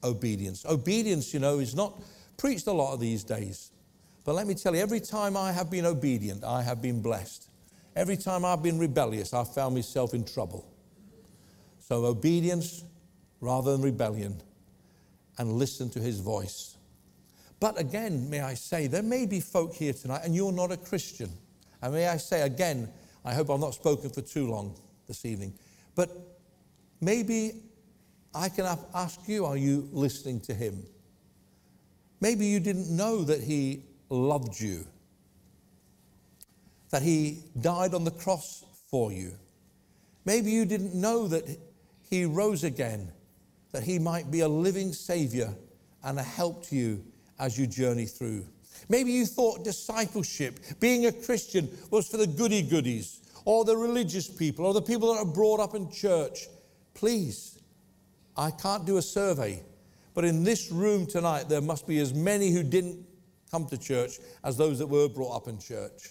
obedience. 0.04 0.65
Obedience, 0.65 1.34
you 1.34 1.39
know, 1.39 1.60
is 1.60 1.75
not 1.75 2.01
preached 2.38 2.67
a 2.67 2.71
lot 2.71 2.93
of 2.93 2.99
these 2.99 3.23
days. 3.23 3.71
But 4.23 4.36
let 4.36 4.47
me 4.47 4.56
tell 4.56 4.75
you, 4.75 4.82
every 4.82 4.99
time 4.99 5.36
I 5.36 5.51
have 5.51 5.69
been 5.69 5.86
obedient, 5.86 6.43
I 6.43 6.62
have 6.62 6.82
been 6.82 7.01
blessed. 7.01 7.49
Every 7.95 8.17
time 8.17 8.45
I've 8.45 8.63
been 8.63 8.80
rebellious, 8.80 9.34
I've 9.34 9.54
found 9.54 9.75
myself 9.75 10.13
in 10.13 10.23
trouble. 10.23 10.65
So, 11.80 12.06
obedience 12.06 12.84
rather 13.41 13.71
than 13.73 13.82
rebellion, 13.82 14.41
and 15.38 15.54
listen 15.54 15.89
to 15.89 15.99
his 15.99 16.19
voice. 16.19 16.77
But 17.62 17.80
again, 17.80 18.28
may 18.28 18.41
I 18.41 18.56
say, 18.56 18.88
there 18.88 19.04
may 19.04 19.28
be 19.28 19.39
folk 19.39 19.76
here 19.76 19.93
tonight, 19.93 20.21
and 20.26 20.36
you're 20.36 20.52
not 20.52 20.71
a 20.71 20.78
Christian. 20.78 21.30
And 21.80 21.93
may 21.93 22.08
I 22.08 22.17
say 22.17 22.41
again, 22.41 22.89
I 23.24 23.36
hope 23.36 23.52
I've 23.52 23.60
not 23.60 23.76
spoken 23.76 24.10
for 24.10 24.21
too 24.21 24.50
long 24.50 24.76
this 25.08 25.26
evening, 25.26 25.54
but 25.93 26.10
maybe 27.02 27.62
I 28.34 28.50
can 28.50 28.65
ask 28.95 29.19
you, 29.28 29.45
are 29.45 29.58
you 29.58 29.88
listening 29.91 30.41
to 30.41 30.56
him? 30.56 30.84
Maybe 32.19 32.47
you 32.47 32.60
didn't 32.60 32.89
know 32.89 33.24
that 33.26 33.41
he 33.43 33.84
loved 34.10 34.60
you, 34.60 34.88
that 36.89 37.04
he 37.04 37.43
died 37.60 37.93
on 37.93 38.06
the 38.06 38.12
cross 38.12 38.65
for 38.89 39.12
you. 39.12 39.34
Maybe 40.26 40.50
you 40.50 40.65
didn't 40.65 40.95
know 40.95 41.28
that 41.28 41.45
he 42.10 42.26
rose 42.26 42.63
again, 42.63 43.12
that 43.71 43.84
he 43.84 44.00
might 44.00 44.32
be 44.32 44.39
a 44.39 44.47
living 44.47 44.93
Savior 44.93 45.54
and 46.04 46.17
a 46.17 46.24
help 46.24 46.65
to 46.65 46.76
you 46.76 47.04
as 47.41 47.58
you 47.58 47.67
journey 47.67 48.06
through. 48.06 48.45
Maybe 48.88 49.12
you 49.12 49.25
thought 49.25 49.65
discipleship, 49.65 50.60
being 50.80 51.08
a 51.08 51.12
Christian, 51.12 51.69
was 51.89 52.08
for 52.08 52.17
the 52.17 52.27
goody 52.27 52.62
goodies 52.62 53.19
or 53.43 53.65
the 53.65 53.75
religious 53.75 54.30
people 54.30 54.65
or 54.65 54.73
the 54.73 54.82
people 54.82 55.13
that 55.13 55.19
are 55.19 55.25
brought 55.25 55.60
up 55.60 55.75
in 55.75 55.91
church. 55.91 56.47
Please, 56.93 57.60
I 58.38 58.51
can't 58.51 58.86
do 58.86 58.97
a 58.97 59.01
survey, 59.01 59.62
but 60.13 60.23
in 60.23 60.43
this 60.43 60.71
room 60.71 61.06
tonight, 61.06 61.49
there 61.49 61.62
must 61.62 61.88
be 61.88 61.99
as 61.99 62.13
many 62.13 62.51
who 62.51 62.63
didn't 62.63 63.06
come 63.49 63.65
to 63.67 63.77
church 63.77 64.19
as 64.43 64.56
those 64.56 64.80
that 64.80 64.88
were 64.88 65.10
brought 65.10 65.36
up 65.36 65.47
in 65.47 65.60
church. 65.60 66.10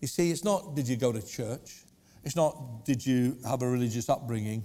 You 0.00 0.08
see, 0.08 0.30
it's 0.30 0.44
not 0.44 0.76
did 0.76 0.86
you 0.86 0.96
go 0.96 1.12
to 1.12 1.20
church, 1.20 1.82
it's 2.24 2.36
not 2.36 2.84
did 2.84 3.04
you 3.04 3.36
have 3.44 3.62
a 3.62 3.68
religious 3.68 4.08
upbringing, 4.08 4.64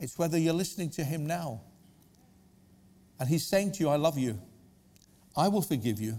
it's 0.00 0.18
whether 0.18 0.36
you're 0.36 0.52
listening 0.52 0.90
to 0.90 1.04
Him 1.04 1.26
now. 1.26 1.60
And 3.18 3.28
He's 3.28 3.46
saying 3.46 3.72
to 3.72 3.80
you, 3.80 3.88
I 3.88 3.96
love 3.96 4.18
you, 4.18 4.40
I 5.36 5.48
will 5.48 5.62
forgive 5.62 6.00
you. 6.00 6.18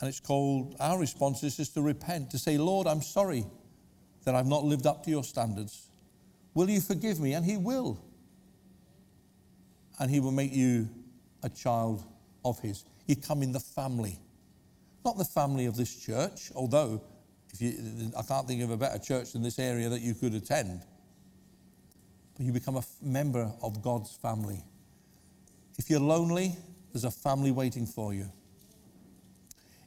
And 0.00 0.08
it's 0.08 0.20
called, 0.20 0.76
our 0.80 0.98
response 0.98 1.42
is 1.42 1.56
just 1.56 1.74
to 1.74 1.82
repent, 1.82 2.30
to 2.30 2.38
say, 2.38 2.58
Lord, 2.58 2.86
I'm 2.86 3.00
sorry 3.00 3.46
that 4.24 4.34
I've 4.34 4.46
not 4.46 4.64
lived 4.64 4.86
up 4.86 5.04
to 5.04 5.10
your 5.10 5.24
standards. 5.24 5.88
Will 6.52 6.68
you 6.68 6.80
forgive 6.80 7.20
me? 7.20 7.34
And 7.34 7.44
He 7.44 7.56
will. 7.56 8.02
And 9.98 10.10
He 10.10 10.20
will 10.20 10.32
make 10.32 10.52
you 10.52 10.88
a 11.42 11.48
child 11.48 12.04
of 12.44 12.58
His. 12.60 12.84
You 13.06 13.16
come 13.16 13.42
in 13.42 13.52
the 13.52 13.60
family, 13.60 14.18
not 15.04 15.16
the 15.16 15.24
family 15.24 15.66
of 15.66 15.76
this 15.76 15.94
church, 15.94 16.50
although 16.54 17.02
you, 17.58 18.12
I 18.18 18.22
can't 18.22 18.46
think 18.46 18.62
of 18.62 18.70
a 18.70 18.76
better 18.76 18.98
church 18.98 19.34
in 19.34 19.42
this 19.42 19.58
area 19.58 19.88
that 19.88 20.00
you 20.00 20.14
could 20.14 20.34
attend. 20.34 20.82
But 22.36 22.46
you 22.46 22.52
become 22.52 22.76
a 22.76 22.84
member 23.00 23.52
of 23.62 23.80
God's 23.82 24.12
family. 24.12 24.64
If 25.78 25.90
you're 25.90 26.00
lonely, 26.00 26.56
there's 26.92 27.04
a 27.04 27.10
family 27.10 27.50
waiting 27.50 27.86
for 27.86 28.14
you. 28.14 28.30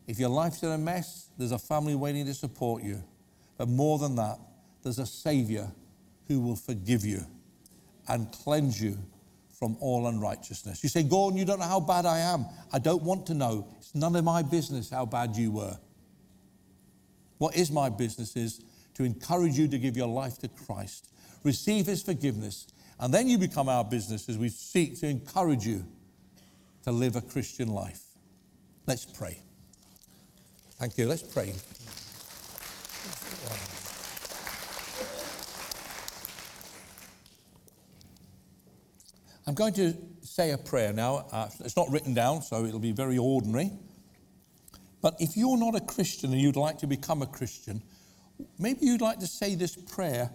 If 0.07 0.19
your 0.19 0.29
life's 0.29 0.63
in 0.63 0.71
a 0.71 0.77
mess, 0.77 1.29
there's 1.37 1.51
a 1.51 1.59
family 1.59 1.95
waiting 1.95 2.25
to 2.25 2.33
support 2.33 2.83
you. 2.83 3.03
But 3.57 3.67
more 3.67 3.97
than 3.97 4.15
that, 4.15 4.39
there's 4.83 4.99
a 4.99 5.05
Savior 5.05 5.69
who 6.27 6.39
will 6.39 6.55
forgive 6.55 7.05
you 7.05 7.25
and 8.07 8.31
cleanse 8.31 8.81
you 8.81 8.97
from 9.57 9.75
all 9.79 10.07
unrighteousness. 10.07 10.83
You 10.83 10.89
say, 10.89 11.03
Gordon, 11.03 11.37
you 11.37 11.45
don't 11.45 11.59
know 11.59 11.65
how 11.65 11.79
bad 11.79 12.05
I 12.05 12.19
am. 12.19 12.45
I 12.71 12.79
don't 12.79 13.03
want 13.03 13.25
to 13.27 13.33
know. 13.33 13.67
It's 13.79 13.95
none 13.95 14.15
of 14.15 14.23
my 14.23 14.43
business 14.43 14.89
how 14.89 15.05
bad 15.05 15.35
you 15.35 15.51
were. 15.51 15.77
What 17.39 17.55
is 17.55 17.71
my 17.71 17.89
business 17.89 18.35
is 18.35 18.61
to 18.95 19.03
encourage 19.03 19.57
you 19.57 19.67
to 19.67 19.77
give 19.77 19.97
your 19.97 20.07
life 20.07 20.37
to 20.39 20.47
Christ, 20.47 21.09
receive 21.43 21.85
his 21.85 22.01
forgiveness, 22.01 22.67
and 22.99 23.13
then 23.13 23.27
you 23.27 23.37
become 23.37 23.69
our 23.69 23.83
business 23.83 24.27
as 24.29 24.37
we 24.37 24.49
seek 24.49 24.99
to 24.99 25.07
encourage 25.07 25.65
you 25.65 25.85
to 26.83 26.91
live 26.91 27.15
a 27.15 27.21
Christian 27.21 27.69
life. 27.69 28.01
Let's 28.87 29.05
pray. 29.05 29.39
Thank 30.79 30.97
you. 30.97 31.07
Let's 31.07 31.23
pray. 31.23 31.53
I'm 39.45 39.53
going 39.53 39.73
to 39.73 39.93
say 40.21 40.51
a 40.51 40.57
prayer 40.57 40.91
now. 40.91 41.25
Uh, 41.31 41.49
it's 41.61 41.77
not 41.77 41.89
written 41.89 42.13
down, 42.13 42.41
so 42.41 42.65
it'll 42.65 42.79
be 42.79 42.91
very 42.91 43.17
ordinary. 43.17 43.71
But 45.01 45.15
if 45.19 45.37
you're 45.37 45.57
not 45.57 45.75
a 45.75 45.79
Christian 45.79 46.31
and 46.33 46.41
you'd 46.41 46.55
like 46.55 46.79
to 46.79 46.87
become 46.87 47.21
a 47.21 47.27
Christian, 47.27 47.81
maybe 48.59 48.79
you'd 48.81 49.01
like 49.01 49.19
to 49.19 49.27
say 49.27 49.55
this 49.55 49.75
prayer 49.75 50.31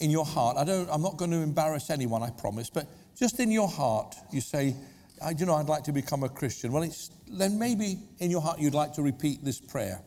in 0.00 0.10
your 0.10 0.24
heart. 0.24 0.56
I 0.56 0.64
don't, 0.64 0.88
I'm 0.90 1.02
not 1.02 1.16
going 1.16 1.30
to 1.30 1.38
embarrass 1.38 1.90
anyone, 1.90 2.22
I 2.22 2.30
promise, 2.30 2.70
but 2.70 2.86
just 3.18 3.40
in 3.40 3.50
your 3.50 3.68
heart, 3.68 4.16
you 4.30 4.40
say, 4.40 4.74
I, 5.22 5.30
you 5.30 5.46
know, 5.46 5.54
I'd 5.54 5.68
like 5.68 5.84
to 5.84 5.92
become 5.92 6.22
a 6.22 6.28
Christian. 6.28 6.72
Well, 6.72 6.82
it's, 6.82 7.10
then 7.26 7.58
maybe 7.58 7.98
in 8.18 8.30
your 8.30 8.40
heart 8.40 8.60
you'd 8.60 8.74
like 8.74 8.92
to 8.94 9.02
repeat 9.02 9.44
this 9.44 9.60
prayer. 9.60 10.00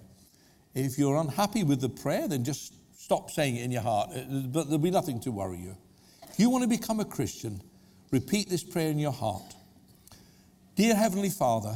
If 0.73 0.97
you're 0.97 1.17
unhappy 1.17 1.63
with 1.63 1.81
the 1.81 1.89
prayer, 1.89 2.27
then 2.27 2.43
just 2.43 2.73
stop 2.97 3.29
saying 3.29 3.57
it 3.57 3.63
in 3.63 3.71
your 3.71 3.81
heart, 3.81 4.11
uh, 4.15 4.21
but 4.47 4.65
there'll 4.65 4.77
be 4.77 4.91
nothing 4.91 5.19
to 5.21 5.31
worry 5.31 5.57
you. 5.57 5.75
If 6.29 6.39
you 6.39 6.49
want 6.49 6.63
to 6.63 6.69
become 6.69 6.99
a 6.99 7.05
Christian, 7.05 7.61
repeat 8.11 8.49
this 8.49 8.63
prayer 8.63 8.89
in 8.89 8.99
your 8.99 9.11
heart. 9.11 9.55
Dear 10.75 10.95
Heavenly 10.95 11.29
Father, 11.29 11.75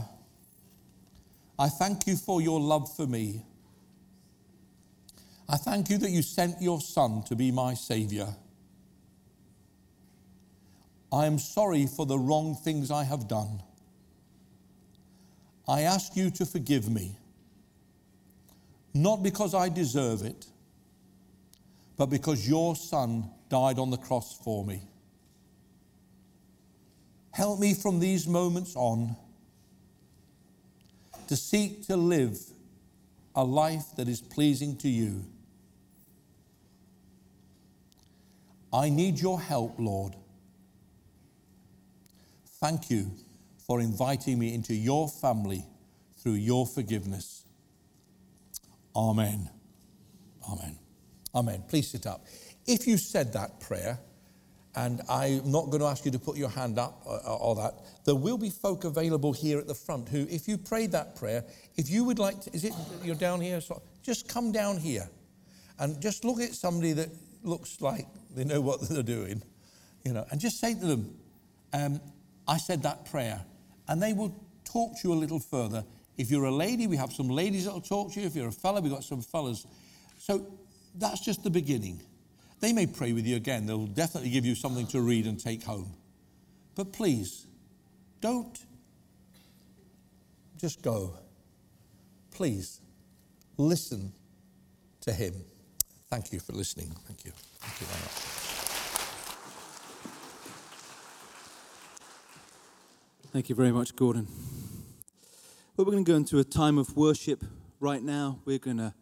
I 1.60 1.68
thank 1.68 2.08
you 2.08 2.16
for 2.16 2.42
your 2.42 2.60
love 2.60 2.94
for 2.96 3.08
me. 3.08 3.44
I 5.48 5.58
thank 5.58 5.90
you 5.90 5.98
that 6.00 6.10
you 6.10 6.22
sent 6.22 6.62
your 6.62 6.82
Son 6.82 7.24
to 7.24 7.36
be 7.36 7.52
my 7.52 7.76
Savior. 7.76 8.28
I 11.12 11.28
am 11.28 11.38
sorry 11.38 11.86
for 11.86 12.06
the 12.06 12.18
wrong 12.18 12.56
things 12.56 12.90
I 12.90 13.04
have 13.04 13.28
done. 13.28 13.62
I 15.68 15.82
ask 15.82 16.16
you 16.16 16.30
to 16.32 16.46
forgive 16.46 16.90
me, 16.90 17.16
not 18.94 19.24
because 19.24 19.54
I 19.54 19.70
deserve 19.70 20.24
it, 20.24 20.48
but 21.98 22.08
because 22.08 22.48
your 22.48 22.76
Son 22.76 23.30
died 23.50 23.80
on 23.80 23.92
the 23.92 23.98
cross 23.98 24.38
for 24.44 24.66
me. 24.66 24.82
Help 27.32 27.60
me 27.60 27.74
from 27.74 28.00
these 28.00 28.28
moments 28.28 28.76
on 28.76 29.16
to 31.28 31.36
seek 31.36 31.86
to 31.88 31.98
live 31.98 32.40
a 33.36 33.44
life 33.44 33.86
that 33.98 34.08
is 34.08 34.22
pleasing 34.22 34.78
to 34.78 34.88
you. 34.88 35.26
I 38.76 38.90
need 38.90 39.22
your 39.22 39.40
help, 39.40 39.80
Lord. 39.80 40.18
Thank 42.60 42.90
you 42.90 43.10
for 43.66 43.80
inviting 43.80 44.38
me 44.38 44.54
into 44.54 44.76
your 44.76 45.08
family 45.08 45.64
through 46.18 46.34
your 46.34 46.66
forgiveness. 46.66 47.46
Amen. 48.94 49.50
Amen. 50.52 50.78
Amen. 51.34 51.64
Please 51.70 51.90
sit 51.90 52.06
up. 52.06 52.26
If 52.68 52.86
you 52.86 52.98
said 52.98 53.32
that 53.32 53.62
prayer, 53.62 53.98
and 54.76 55.02
I'm 55.08 55.50
not 55.50 55.68
going 55.68 55.80
to 55.80 55.86
ask 55.86 56.04
you 56.04 56.12
to 56.12 56.20
put 56.20 56.36
your 56.36 56.50
hand 56.50 56.78
up 56.78 57.02
or, 57.06 57.20
or, 57.30 57.56
that. 57.56 57.76
There 58.04 58.16
will 58.16 58.38
be 58.38 58.50
folk 58.50 58.84
available 58.84 59.32
here 59.32 59.58
at 59.58 59.68
the 59.68 59.74
front 59.74 60.10
who, 60.10 60.28
if 60.30 60.50
you 60.50 60.58
prayed 60.58 60.92
that 60.92 61.16
prayer, 61.16 61.46
if 61.78 61.90
you 61.90 62.04
would 62.04 62.20
like 62.20 62.42
to, 62.42 62.54
is 62.54 62.66
it 62.66 62.74
you're 63.02 63.16
down 63.16 63.40
here? 63.40 63.62
So 63.62 63.82
just 64.04 64.28
come 64.28 64.52
down 64.52 64.78
here 64.78 65.10
and 65.80 66.02
just 66.02 66.26
look 66.26 66.42
at 66.42 66.54
somebody 66.54 66.92
that 66.92 67.08
looks 67.46 67.82
like 67.82 68.08
they 68.36 68.44
know 68.44 68.62
what 68.62 68.82
they're 68.90 69.04
doing, 69.04 69.42
you 70.04 70.14
know, 70.14 70.26
and 70.32 70.40
just 70.40 70.60
say 70.60 70.74
to 70.74 70.86
them, 70.86 71.16
um, 71.74 72.02
I 72.48 72.58
said 72.58 72.84
that 72.84 73.06
prayer. 73.06 73.44
And 73.88 74.02
they 74.02 74.14
will 74.14 74.36
talk 74.64 75.00
to 75.02 75.08
you 75.08 75.14
a 75.14 75.16
little 75.16 75.40
further. 75.40 75.84
If 76.18 76.32
you're 76.32 76.46
a 76.46 76.52
lady, 76.52 76.88
we 76.88 76.98
have 76.98 77.12
some 77.12 77.30
ladies 77.30 77.66
that 77.66 77.74
will 77.74 77.82
talk 77.82 78.14
to 78.14 78.22
you. 78.22 78.26
If 78.26 78.36
you're 78.36 78.48
a 78.48 78.52
fella, 78.52 78.82
we've 78.82 78.92
got 78.92 79.04
some 79.04 79.22
fellas. 79.22 79.66
So 80.18 80.46
that's 80.96 81.20
just 81.20 81.44
the 81.44 81.50
beginning. 81.50 82.02
They 82.62 82.74
may 82.74 82.88
pray 82.88 83.14
with 83.14 83.26
you 83.26 83.36
again. 83.36 83.66
They'll 83.66 83.86
definitely 83.86 84.30
give 84.30 84.46
you 84.46 84.56
something 84.56 84.88
to 84.88 85.02
read 85.02 85.28
and 85.28 85.40
take 85.40 85.64
home. 85.64 85.94
But 86.76 86.94
please, 86.94 87.48
don't 88.22 88.58
just 90.58 90.82
go. 90.82 91.18
Please, 92.32 92.82
listen 93.58 94.14
to 95.02 95.12
him. 95.12 95.34
Thank 96.10 96.32
you 96.32 96.40
for 96.40 96.54
listening. 96.54 96.96
Thank 97.08 97.26
you. 97.26 97.32
Thank 97.60 97.82
you 97.82 97.88
very 97.88 98.02
much. 98.02 98.12
Thank 103.32 103.50
you 103.50 103.56
very 103.56 103.72
much, 103.72 103.96
Gordon. 103.96 104.28
Well, 105.76 105.86
we're 105.86 105.92
going 105.92 106.06
to 106.06 106.12
go 106.12 106.16
into 106.16 106.40
a 106.40 106.44
time 106.44 106.78
of 106.78 106.96
worship 106.96 107.44
right 107.80 108.02
now. 108.02 108.40
We're 108.46 108.60
going 108.60 108.78
to 108.78 108.94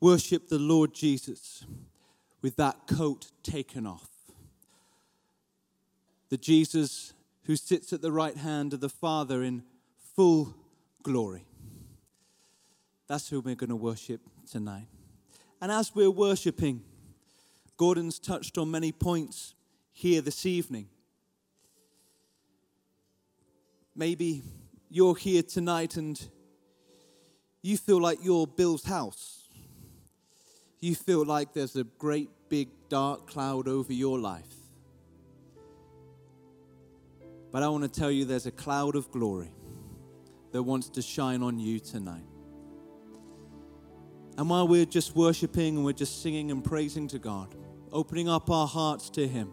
worship 0.00 0.48
the 0.48 0.58
Lord 0.58 0.94
Jesus 0.94 1.66
with 2.40 2.56
that 2.56 2.86
coat 2.86 3.30
taken 3.42 3.86
off. 3.86 4.08
The 6.30 6.38
Jesus 6.38 7.12
who 7.44 7.56
sits 7.56 7.92
at 7.92 8.00
the 8.00 8.12
right 8.12 8.36
hand 8.36 8.72
of 8.72 8.80
the 8.80 8.88
Father 8.88 9.42
in 9.42 9.64
full 10.16 10.54
glory. 11.02 11.44
That's 13.06 13.28
who 13.28 13.40
we're 13.40 13.54
going 13.54 13.68
to 13.70 13.76
worship 13.76 14.20
tonight. 14.50 14.86
And 15.62 15.70
as 15.70 15.94
we're 15.94 16.10
worshiping, 16.10 16.82
Gordon's 17.76 18.18
touched 18.18 18.58
on 18.58 18.72
many 18.72 18.90
points 18.90 19.54
here 19.92 20.20
this 20.20 20.44
evening. 20.44 20.88
Maybe 23.94 24.42
you're 24.90 25.14
here 25.14 25.44
tonight 25.44 25.96
and 25.96 26.20
you 27.62 27.76
feel 27.76 28.00
like 28.00 28.18
you're 28.24 28.44
Bill's 28.44 28.82
house. 28.82 29.46
You 30.80 30.96
feel 30.96 31.24
like 31.24 31.52
there's 31.52 31.76
a 31.76 31.84
great 31.84 32.30
big 32.48 32.68
dark 32.88 33.28
cloud 33.28 33.68
over 33.68 33.92
your 33.92 34.18
life. 34.18 34.56
But 37.52 37.62
I 37.62 37.68
want 37.68 37.84
to 37.84 38.00
tell 38.00 38.10
you 38.10 38.24
there's 38.24 38.46
a 38.46 38.50
cloud 38.50 38.96
of 38.96 39.12
glory 39.12 39.52
that 40.50 40.64
wants 40.64 40.88
to 40.88 41.02
shine 41.02 41.40
on 41.40 41.60
you 41.60 41.78
tonight. 41.78 42.31
And 44.38 44.48
while 44.48 44.66
we're 44.66 44.86
just 44.86 45.14
worshiping 45.14 45.76
and 45.76 45.84
we're 45.84 45.92
just 45.92 46.22
singing 46.22 46.50
and 46.50 46.64
praising 46.64 47.06
to 47.08 47.18
God, 47.18 47.54
opening 47.92 48.28
up 48.28 48.50
our 48.50 48.66
hearts 48.66 49.10
to 49.10 49.26
Him, 49.28 49.50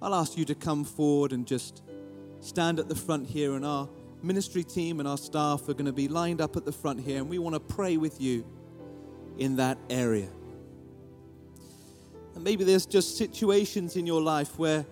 I'll 0.00 0.14
ask 0.14 0.36
you 0.36 0.44
to 0.46 0.54
come 0.54 0.84
forward 0.84 1.32
and 1.32 1.46
just 1.46 1.82
stand 2.40 2.78
at 2.78 2.88
the 2.88 2.94
front 2.94 3.28
here. 3.28 3.54
And 3.54 3.64
our 3.64 3.88
ministry 4.22 4.64
team 4.64 5.00
and 5.00 5.08
our 5.08 5.18
staff 5.18 5.68
are 5.68 5.74
going 5.74 5.86
to 5.86 5.92
be 5.92 6.08
lined 6.08 6.40
up 6.40 6.56
at 6.56 6.64
the 6.64 6.72
front 6.72 7.00
here. 7.00 7.18
And 7.18 7.28
we 7.28 7.38
want 7.38 7.54
to 7.54 7.60
pray 7.60 7.96
with 7.96 8.20
you 8.20 8.44
in 9.38 9.56
that 9.56 9.78
area. 9.90 10.28
And 12.34 12.42
maybe 12.42 12.64
there's 12.64 12.86
just 12.86 13.18
situations 13.18 13.96
in 13.96 14.06
your 14.06 14.22
life 14.22 14.58
where 14.58 14.86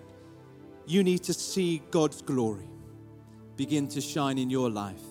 you 0.85 1.03
need 1.03 1.23
to 1.23 1.33
see 1.33 1.81
God's 1.91 2.21
glory 2.21 2.67
begin 3.55 3.87
to 3.89 4.01
shine 4.01 4.37
in 4.37 4.49
your 4.49 4.69
life. 4.69 5.01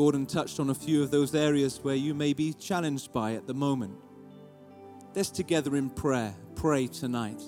Gordon 0.00 0.24
touched 0.24 0.58
on 0.58 0.70
a 0.70 0.74
few 0.74 1.02
of 1.02 1.10
those 1.10 1.34
areas 1.34 1.78
where 1.82 1.94
you 1.94 2.14
may 2.14 2.32
be 2.32 2.54
challenged 2.54 3.12
by 3.12 3.34
at 3.34 3.46
the 3.46 3.52
moment. 3.52 3.98
Let's 5.14 5.28
together 5.28 5.76
in 5.76 5.90
prayer 5.90 6.34
pray 6.54 6.86
tonight 6.86 7.42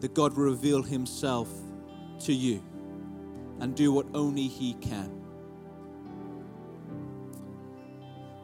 that 0.00 0.14
God 0.14 0.34
will 0.34 0.44
reveal 0.44 0.82
Himself 0.82 1.50
to 2.20 2.32
you 2.32 2.62
and 3.60 3.76
do 3.76 3.92
what 3.92 4.06
only 4.14 4.48
He 4.48 4.72
can. 4.72 5.20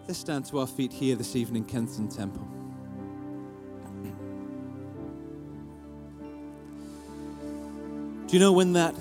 Let's 0.06 0.18
stand 0.18 0.44
to 0.50 0.58
our 0.58 0.66
feet 0.66 0.92
here 0.92 1.16
this 1.16 1.36
evening, 1.36 1.64
Kensington 1.64 2.14
Temple. 2.14 2.46
Do 8.26 8.36
you 8.36 8.40
know 8.40 8.52
when 8.52 8.74
that 8.74 8.94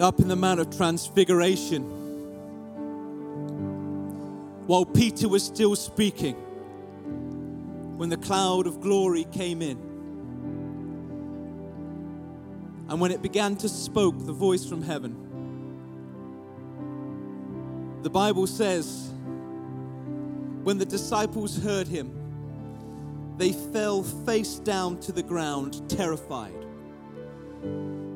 up 0.00 0.20
in 0.20 0.28
the 0.28 0.36
Mount 0.36 0.60
of 0.60 0.74
Transfiguration, 0.76 1.82
while 4.66 4.84
Peter 4.84 5.28
was 5.28 5.42
still 5.42 5.76
speaking, 5.76 6.34
when 7.96 8.08
the 8.08 8.16
cloud 8.16 8.66
of 8.66 8.80
glory 8.80 9.24
came 9.32 9.62
in, 9.62 9.76
and 12.88 13.00
when 13.00 13.10
it 13.10 13.22
began 13.22 13.56
to 13.56 13.68
spoke 13.68 14.18
the 14.26 14.32
voice 14.32 14.64
from 14.64 14.82
heaven, 14.82 15.16
the 18.02 18.10
Bible 18.10 18.46
says, 18.46 19.10
when 20.62 20.78
the 20.78 20.84
disciples 20.84 21.56
heard 21.62 21.86
him, 21.86 22.12
they 23.36 23.52
fell 23.52 24.02
face 24.02 24.56
down 24.56 24.98
to 25.00 25.12
the 25.12 25.22
ground, 25.22 25.88
terrified. 25.88 26.66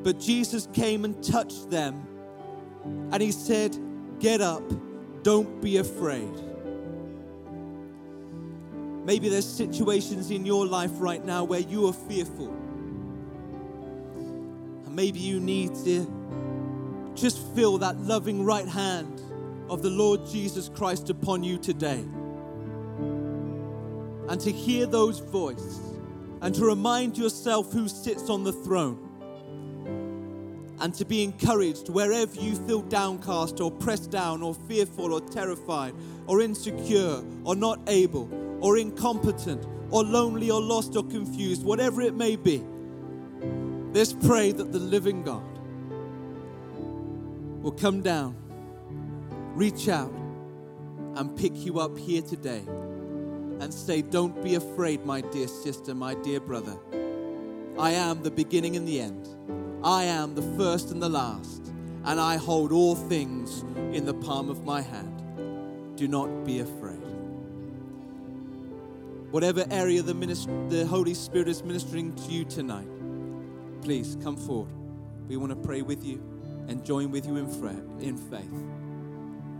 But 0.07 0.19
Jesus 0.21 0.69
came 0.71 1.03
and 1.03 1.21
touched 1.21 1.69
them, 1.69 2.07
and 3.11 3.21
he 3.21 3.33
said, 3.33 3.77
Get 4.19 4.39
up, 4.39 4.63
don't 5.21 5.61
be 5.61 5.79
afraid. 5.79 6.31
Maybe 9.03 9.27
there's 9.27 9.45
situations 9.45 10.31
in 10.31 10.45
your 10.45 10.65
life 10.65 10.91
right 10.93 11.25
now 11.25 11.43
where 11.43 11.59
you 11.59 11.87
are 11.87 11.93
fearful. 11.93 12.47
And 14.85 14.95
maybe 14.95 15.19
you 15.19 15.41
need 15.41 15.75
to 15.83 17.11
just 17.13 17.45
feel 17.53 17.77
that 17.79 17.97
loving 17.97 18.45
right 18.45 18.65
hand 18.65 19.21
of 19.69 19.81
the 19.81 19.89
Lord 19.89 20.25
Jesus 20.25 20.69
Christ 20.69 21.09
upon 21.09 21.43
you 21.43 21.57
today. 21.57 22.05
And 24.29 24.39
to 24.39 24.53
hear 24.53 24.85
those 24.85 25.19
voices 25.19 25.81
and 26.41 26.55
to 26.55 26.65
remind 26.65 27.17
yourself 27.17 27.73
who 27.73 27.89
sits 27.89 28.29
on 28.29 28.45
the 28.45 28.53
throne 28.53 29.06
and 30.79 30.93
to 30.93 31.05
be 31.05 31.23
encouraged 31.23 31.89
wherever 31.89 32.33
you 32.39 32.55
feel 32.55 32.81
downcast 32.81 33.59
or 33.59 33.71
pressed 33.71 34.11
down 34.11 34.43
or 34.43 34.53
fearful 34.53 35.13
or 35.13 35.21
terrified 35.21 35.93
or 36.27 36.41
insecure 36.41 37.23
or 37.43 37.55
not 37.55 37.79
able 37.87 38.29
or 38.61 38.77
incompetent 38.77 39.65
or 39.89 40.03
lonely 40.03 40.51
or 40.51 40.61
lost 40.61 40.95
or 40.95 41.03
confused, 41.03 41.63
whatever 41.63 42.01
it 42.01 42.13
may 42.13 42.35
be. 42.35 42.63
Let's 43.93 44.13
pray 44.13 44.51
that 44.51 44.71
the 44.71 44.79
living 44.79 45.23
God 45.23 45.43
will 47.63 47.71
come 47.71 48.01
down, 48.01 48.35
reach 49.55 49.89
out, 49.89 50.13
and 51.15 51.35
pick 51.35 51.55
you 51.55 51.79
up 51.79 51.97
here 51.97 52.21
today 52.21 52.63
and 53.59 53.73
say, 53.73 54.01
Don't 54.01 54.43
be 54.43 54.55
afraid, 54.55 55.03
my 55.05 55.21
dear 55.21 55.47
sister, 55.47 55.95
my 55.95 56.13
dear 56.15 56.39
brother. 56.39 56.77
I 57.79 57.91
am 57.91 58.21
the 58.21 58.31
beginning 58.31 58.75
and 58.75 58.87
the 58.87 58.99
end. 58.99 59.27
I 59.83 60.05
am 60.05 60.35
the 60.35 60.41
first 60.57 60.91
and 60.91 61.01
the 61.01 61.09
last, 61.09 61.71
and 62.05 62.19
I 62.19 62.37
hold 62.37 62.71
all 62.71 62.95
things 62.95 63.63
in 63.95 64.05
the 64.05 64.13
palm 64.13 64.49
of 64.49 64.63
my 64.63 64.81
hand. 64.81 65.95
Do 65.95 66.07
not 66.07 66.45
be 66.45 66.59
afraid. 66.59 66.99
Whatever 69.31 69.65
area 69.69 70.01
the, 70.01 70.13
minist- 70.13 70.69
the 70.69 70.85
Holy 70.85 71.13
Spirit 71.13 71.47
is 71.47 71.63
ministering 71.63 72.15
to 72.15 72.31
you 72.31 72.45
tonight, 72.45 72.87
please 73.81 74.17
come 74.23 74.37
forward. 74.37 74.71
We 75.27 75.37
want 75.37 75.51
to 75.51 75.55
pray 75.57 75.81
with 75.81 76.03
you 76.03 76.23
and 76.67 76.83
join 76.83 77.11
with 77.11 77.25
you 77.25 77.35
in, 77.35 77.45
in 77.99 78.17
faith. 78.17 78.49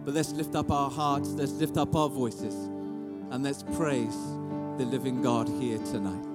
But 0.05 0.13
let's 0.13 0.31
lift 0.31 0.55
up 0.55 0.71
our 0.71 0.89
hearts, 0.89 1.29
let's 1.29 1.51
lift 1.51 1.77
up 1.77 1.95
our 1.95 2.09
voices, 2.09 2.53
and 3.29 3.43
let's 3.43 3.63
praise 3.75 4.15
the 4.77 4.85
living 4.85 5.21
God 5.21 5.49
here 5.49 5.77
tonight. 5.79 6.26